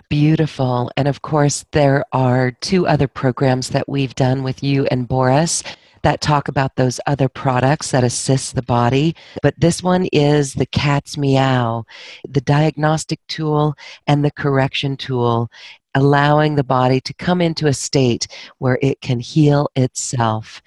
[0.10, 0.92] Beautiful.
[0.98, 5.64] And of course, there are two other programs that we've done with you and Boris
[6.08, 9.14] that talk about those other products that assist the body.
[9.44, 11.84] But this one is the cat's meow,
[12.26, 13.76] the diagnostic tool
[14.08, 15.52] and the correction tool,
[15.96, 18.26] allowing the body to come into a state
[18.60, 20.62] where it can heal itself.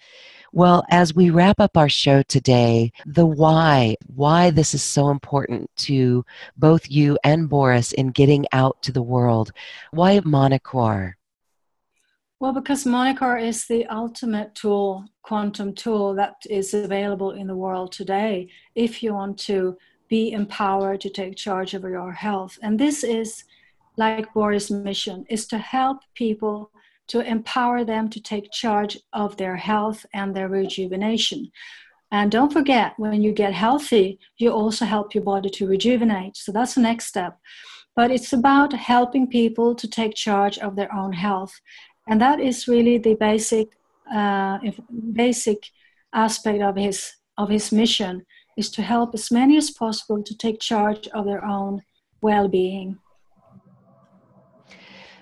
[0.52, 5.70] Well, as we wrap up our show today, the why, why this is so important
[5.88, 6.22] to
[6.58, 9.52] both you and Boris in getting out to the world.
[9.92, 11.14] Why Monicor?
[12.40, 17.92] Well, because Monicor is the ultimate tool, quantum tool that is available in the world
[17.92, 19.76] today if you want to
[20.08, 22.58] be empowered to take charge of your health.
[22.62, 23.44] And this is
[23.98, 26.70] like Boris' mission is to help people
[27.08, 31.50] to empower them to take charge of their health and their rejuvenation.
[32.10, 36.38] And don't forget, when you get healthy, you also help your body to rejuvenate.
[36.38, 37.38] So that's the next step.
[37.94, 41.60] But it's about helping people to take charge of their own health
[42.10, 43.68] and that is really the basic
[44.12, 44.58] uh,
[45.12, 45.70] basic
[46.12, 50.60] aspect of his of his mission is to help as many as possible to take
[50.60, 51.80] charge of their own
[52.20, 52.98] well-being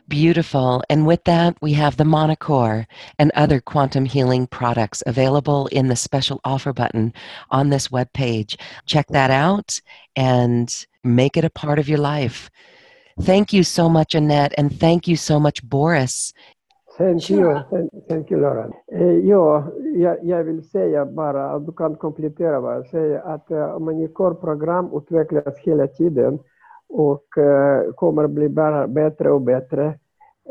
[0.09, 0.83] Beautiful.
[0.89, 2.87] And with that, we have the Monicor
[3.19, 7.13] and other quantum healing products available in the special offer button
[7.51, 8.57] on this web page.
[8.87, 9.83] Check that out
[10.17, 12.49] and make it a part of your life.
[13.21, 16.33] Thank you so much, Annette, and thank you so much, Boris.
[16.99, 18.73] Thank you, thank, thank you Loren.
[18.93, 19.65] Eh, ja,
[20.23, 25.59] jag, vill säga bara, att du kan komplettera vad jag säger, att uh, Monicor-program utvecklas
[25.59, 26.39] hela tiden
[26.89, 29.95] och uh, kommer bli bara bättre och bättre.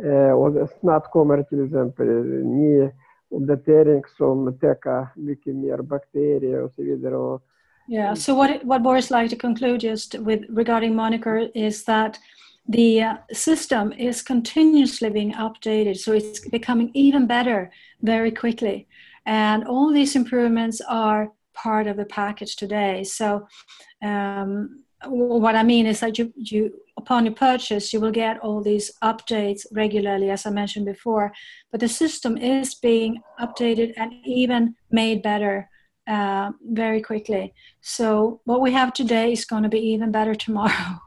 [0.04, 2.08] Uh, och snart kommer till exempel
[2.46, 2.90] ny
[3.30, 7.18] uppdatering som täcker mycket mer bakterier och så vidare.
[7.18, 7.42] Och,
[7.88, 12.20] yeah, so what, what Boris like to conclude just with regarding Monicor is that
[12.68, 18.88] the uh, system is continuously being updated, so it's becoming even better very quickly.
[19.26, 23.04] And all these improvements are part of the package today.
[23.04, 23.48] So,
[24.04, 28.62] um, what I mean is that you, you, upon your purchase, you will get all
[28.62, 31.32] these updates regularly, as I mentioned before.
[31.72, 35.70] But the system is being updated and even made better
[36.08, 37.54] uh, very quickly.
[37.82, 41.00] So, what we have today is going to be even better tomorrow.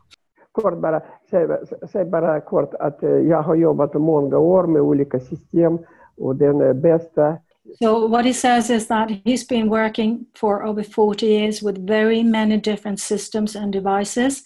[0.53, 1.49] Kort bara, säg,
[1.93, 5.79] säg bara kort att jag har jobbat många år med olika system
[6.17, 7.39] och den bästa
[7.79, 12.23] So what he says is that he's been working for over 40 years with very
[12.23, 14.43] many different systems and devices,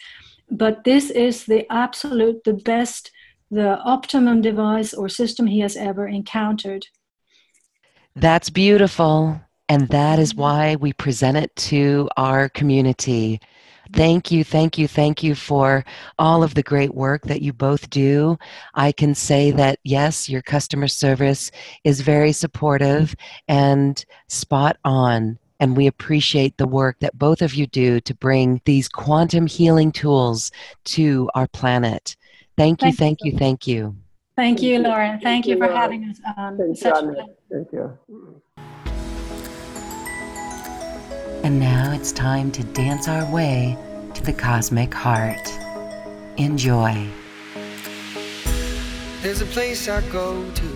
[0.51, 3.11] but this is the absolute, the best,
[3.51, 6.87] the optimum device or system he has ever encountered.
[8.17, 9.41] That's beautiful.
[9.69, 13.41] And that is why we present it to our community.
[13.93, 15.85] Thank you, thank you, thank you for
[16.19, 18.39] all of the great work that you both do.
[18.75, 21.51] I can say that yes, your customer service
[21.85, 23.15] is very supportive
[23.49, 25.39] and spot on.
[25.61, 29.93] And we appreciate the work that both of you do to bring these quantum healing
[29.93, 30.51] tools
[30.87, 32.17] to our planet.
[32.57, 33.97] Thank you, thank, you, thank you.
[34.37, 35.13] Thank you, Loren.
[35.13, 36.59] Thank, thank you for having us on.
[36.59, 38.94] Thank you, Thank you.
[41.45, 43.77] And now it's time to dance our way
[44.15, 45.53] to the cosmic heart.
[46.39, 47.07] Enjoy.
[49.21, 50.67] There's a place I go to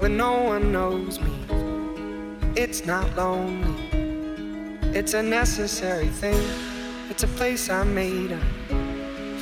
[0.00, 1.32] when no one knows me.
[2.56, 3.80] It's not lonely,
[4.92, 6.42] it's a necessary thing.
[7.08, 8.42] It's a place I made up.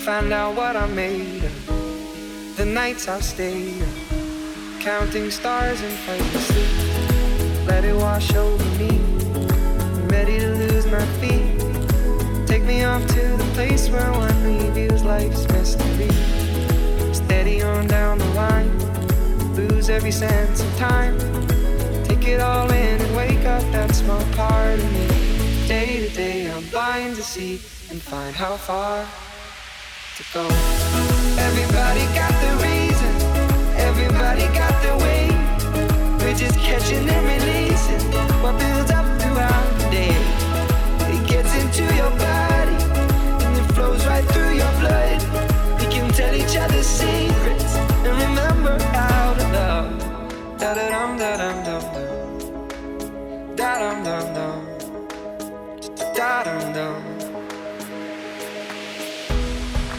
[0.00, 2.56] Find out what I made of.
[2.58, 7.66] The nights I've stayed up, counting stars and fighting sleep.
[7.66, 9.17] Let it wash over me
[10.08, 11.58] ready to lose my feet.
[12.46, 16.08] Take me off to the place where one reviews life's mystery.
[17.12, 18.70] Steady on down the line,
[19.54, 21.18] lose every sense of time.
[22.04, 25.06] Take it all in and wake up that small part of me.
[25.66, 27.54] Day to day, I'm blind to see
[27.90, 29.06] and find how far
[30.16, 30.44] to go.
[31.48, 33.12] Everybody got the reason,
[33.76, 35.28] everybody got the way.
[36.20, 38.02] We're just catching and releasing
[38.42, 39.07] what builds up
[39.38, 40.16] throughout day.
[41.14, 42.78] It gets into your body
[43.44, 45.18] and it flows right through your blood.
[45.78, 49.90] We can tell each other secrets and remember how to love.
[50.58, 51.82] Da da dum dum dum dum.
[53.54, 54.58] Da dum dum dum.
[56.16, 57.02] Da dum dum.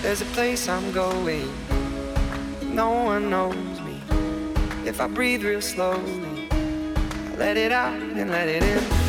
[0.01, 1.49] There's a place I'm going.
[2.61, 4.01] No one knows me.
[4.85, 9.08] If I breathe real slowly, I let it out and let it in.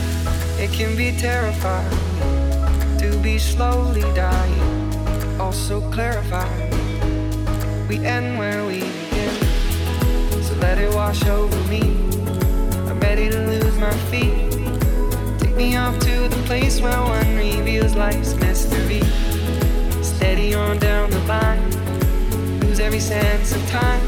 [0.60, 1.88] It can be terrifying
[2.98, 6.68] to be slowly dying, also clarifying.
[7.88, 9.34] We end where we begin,
[10.42, 11.80] so let it wash over me.
[12.90, 14.52] I'm ready to lose my feet.
[15.40, 19.00] Take me off to the place where one reveals life's mystery.
[20.02, 21.70] Steady on down the line,
[22.60, 23.99] lose every sense of time.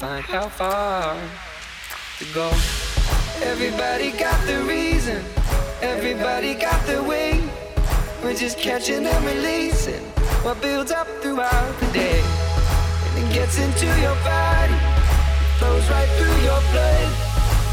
[0.00, 1.14] Find how far
[2.18, 2.48] to go.
[3.42, 5.22] Everybody got the reason,
[5.82, 7.38] everybody got the way.
[8.22, 10.02] We're just catching and releasing
[10.42, 12.22] what builds up throughout the day.
[13.04, 14.78] And it gets into your body,
[15.58, 17.10] flows right through your blood.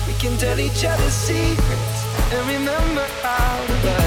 [0.06, 2.00] We can tell each other secrets
[2.34, 4.07] and remember how to love.